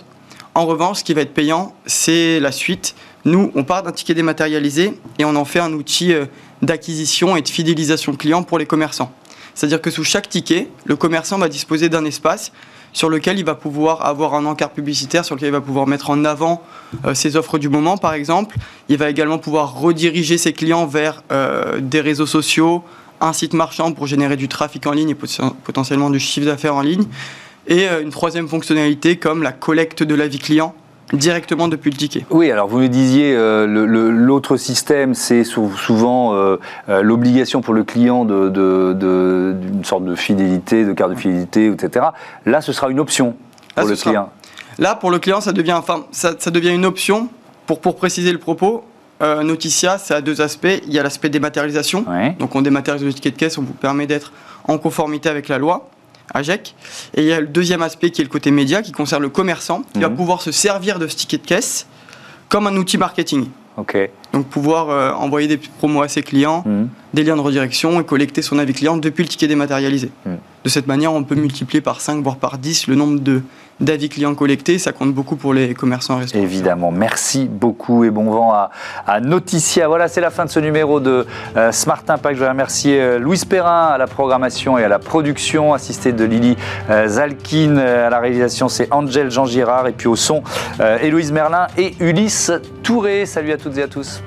En 0.54 0.64
revanche, 0.64 1.00
ce 1.00 1.04
qui 1.04 1.12
va 1.12 1.20
être 1.20 1.34
payant, 1.34 1.74
c'est 1.84 2.40
la 2.40 2.50
suite. 2.50 2.94
Nous, 3.26 3.52
on 3.54 3.62
part 3.62 3.82
d'un 3.82 3.92
ticket 3.92 4.14
dématérialisé 4.14 4.94
et 5.18 5.26
on 5.26 5.36
en 5.36 5.44
fait 5.44 5.58
un 5.58 5.74
outil 5.74 6.14
euh, 6.14 6.24
d'acquisition 6.62 7.36
et 7.36 7.42
de 7.42 7.48
fidélisation 7.48 8.14
client 8.14 8.42
pour 8.42 8.58
les 8.58 8.64
commerçants. 8.64 9.12
C'est-à-dire 9.56 9.80
que 9.80 9.90
sous 9.90 10.04
chaque 10.04 10.28
ticket, 10.28 10.68
le 10.84 10.96
commerçant 10.96 11.38
va 11.38 11.48
disposer 11.48 11.88
d'un 11.88 12.04
espace 12.04 12.52
sur 12.92 13.08
lequel 13.08 13.38
il 13.38 13.44
va 13.44 13.54
pouvoir 13.54 14.04
avoir 14.04 14.34
un 14.34 14.44
encart 14.44 14.70
publicitaire, 14.70 15.24
sur 15.24 15.34
lequel 15.34 15.48
il 15.48 15.52
va 15.52 15.62
pouvoir 15.62 15.86
mettre 15.86 16.10
en 16.10 16.24
avant 16.24 16.62
euh, 17.06 17.14
ses 17.14 17.36
offres 17.36 17.58
du 17.58 17.70
moment, 17.70 17.96
par 17.96 18.12
exemple. 18.12 18.56
Il 18.90 18.98
va 18.98 19.08
également 19.08 19.38
pouvoir 19.38 19.74
rediriger 19.80 20.36
ses 20.36 20.52
clients 20.52 20.86
vers 20.86 21.22
euh, 21.32 21.80
des 21.80 22.02
réseaux 22.02 22.26
sociaux, 22.26 22.84
un 23.22 23.32
site 23.32 23.54
marchand 23.54 23.92
pour 23.92 24.06
générer 24.06 24.36
du 24.36 24.46
trafic 24.46 24.86
en 24.86 24.92
ligne 24.92 25.10
et 25.10 25.16
potentiellement 25.64 26.10
du 26.10 26.20
chiffre 26.20 26.46
d'affaires 26.46 26.74
en 26.74 26.82
ligne. 26.82 27.04
Et 27.66 27.88
euh, 27.88 28.02
une 28.02 28.10
troisième 28.10 28.48
fonctionnalité 28.48 29.16
comme 29.16 29.42
la 29.42 29.52
collecte 29.52 30.02
de 30.02 30.14
l'avis 30.14 30.38
client 30.38 30.74
directement 31.12 31.68
depuis 31.68 31.90
le 31.90 31.96
ticket. 31.96 32.26
Oui, 32.30 32.50
alors 32.50 32.68
vous 32.68 32.78
me 32.78 32.88
disiez, 32.88 33.34
euh, 33.36 33.66
l'autre 33.66 34.56
système, 34.56 35.14
c'est 35.14 35.44
souvent 35.44 36.34
euh, 36.34 36.56
euh, 36.88 37.02
l'obligation 37.02 37.60
pour 37.60 37.74
le 37.74 37.84
client 37.84 38.24
d'une 38.24 38.50
de, 38.50 39.54
sorte 39.84 40.04
de 40.04 40.14
fidélité, 40.14 40.84
de 40.84 40.92
carte 40.92 41.10
de 41.10 41.16
fidélité, 41.16 41.66
etc. 41.66 42.06
Là, 42.44 42.60
ce 42.60 42.72
sera 42.72 42.90
une 42.90 43.00
option 43.00 43.36
pour 43.74 43.86
le 43.86 43.96
client. 43.96 44.30
Là, 44.78 44.94
pour 44.94 45.10
le 45.10 45.18
client, 45.18 45.40
ça 45.40 45.52
devient, 45.52 45.72
enfin, 45.72 46.04
ça, 46.10 46.34
devient 46.50 46.74
une 46.74 46.84
option. 46.84 47.28
Pour, 47.66 47.80
pour 47.80 47.96
préciser 47.96 48.32
le 48.32 48.38
propos, 48.38 48.84
Noticia, 49.20 49.98
ça 49.98 50.16
a 50.16 50.20
deux 50.20 50.40
aspects. 50.40 50.66
Il 50.86 50.92
y 50.92 50.98
a 50.98 51.02
l'aspect 51.02 51.28
dématérialisation. 51.28 52.04
Donc, 52.38 52.54
on 52.54 52.62
dématérialise 52.62 53.06
le 53.06 53.14
ticket 53.14 53.30
de 53.30 53.36
caisse, 53.36 53.58
on 53.58 53.62
vous 53.62 53.72
permet 53.72 54.06
d'être 54.06 54.32
en 54.64 54.78
conformité 54.78 55.28
avec 55.28 55.48
la 55.48 55.58
loi. 55.58 55.88
AGEC. 56.34 56.74
Et 57.14 57.22
il 57.22 57.26
y 57.26 57.32
a 57.32 57.40
le 57.40 57.46
deuxième 57.46 57.82
aspect 57.82 58.10
qui 58.10 58.20
est 58.20 58.24
le 58.24 58.30
côté 58.30 58.50
média, 58.50 58.82
qui 58.82 58.92
concerne 58.92 59.22
le 59.22 59.28
commerçant, 59.28 59.82
qui 59.92 60.00
va 60.00 60.08
mhm. 60.08 60.16
pouvoir 60.16 60.42
se 60.42 60.52
servir 60.52 60.98
de 60.98 61.06
ce 61.06 61.16
ticket 61.16 61.38
de 61.38 61.46
caisse 61.46 61.86
comme 62.48 62.66
un 62.66 62.76
outil 62.76 62.98
marketing. 62.98 63.48
Donc 64.32 64.46
pouvoir 64.46 64.90
euh, 64.90 65.12
envoyer 65.12 65.48
des 65.48 65.56
promos 65.58 66.02
à 66.02 66.08
ses 66.08 66.22
clients, 66.22 66.62
mhm. 66.66 66.88
des 67.14 67.24
liens 67.24 67.36
de 67.36 67.40
redirection 67.40 68.00
et 68.00 68.04
collecter 68.04 68.42
son 68.42 68.58
avis 68.58 68.72
client 68.72 68.96
depuis 68.96 69.22
le 69.22 69.28
ticket 69.28 69.48
dématérialisé. 69.48 70.10
Mhm. 70.24 70.38
De 70.66 70.68
cette 70.68 70.88
manière, 70.88 71.12
on 71.12 71.22
peut 71.22 71.36
multiplier 71.36 71.80
par 71.80 72.00
5 72.00 72.24
voire 72.24 72.38
par 72.38 72.58
10 72.58 72.88
le 72.88 72.96
nombre 72.96 73.20
de 73.20 73.40
d'avis 73.78 74.08
clients 74.08 74.34
collectés. 74.34 74.80
Ça 74.80 74.90
compte 74.90 75.14
beaucoup 75.14 75.36
pour 75.36 75.54
les 75.54 75.74
commerçants 75.74 76.20
et. 76.20 76.36
Évidemment. 76.36 76.90
Merci 76.90 77.46
beaucoup 77.46 78.02
et 78.02 78.10
bon 78.10 78.24
vent 78.24 78.52
à, 78.52 79.20
Noticia. 79.20 79.86
Voilà, 79.86 80.08
c'est 80.08 80.20
la 80.20 80.30
fin 80.30 80.44
de 80.44 80.50
ce 80.50 80.58
numéro 80.58 80.98
de 80.98 81.24
euh, 81.56 81.70
Smart 81.70 82.02
Impact. 82.08 82.34
Je 82.34 82.40
vais 82.40 82.48
remercier 82.48 83.00
euh, 83.00 83.20
Louise 83.20 83.44
Perrin 83.44 83.90
à 83.92 83.96
la 83.96 84.08
programmation 84.08 84.76
et 84.76 84.82
à 84.82 84.88
la 84.88 84.98
production, 84.98 85.72
assistée 85.72 86.12
de 86.12 86.24
Lily 86.24 86.56
euh, 86.90 87.06
Zalkin. 87.06 87.76
À 87.76 88.10
la 88.10 88.18
réalisation, 88.18 88.68
c'est 88.68 88.92
Angel 88.92 89.30
Jean 89.30 89.46
Girard. 89.46 89.86
Et 89.86 89.92
puis 89.92 90.08
au 90.08 90.16
son, 90.16 90.42
Héloïse 91.00 91.30
Merlin 91.30 91.68
et 91.78 91.94
Ulysse 92.00 92.50
Touré. 92.82 93.24
Salut 93.24 93.52
à 93.52 93.56
toutes 93.56 93.78
et 93.78 93.84
à 93.84 93.88
tous. 93.88 94.20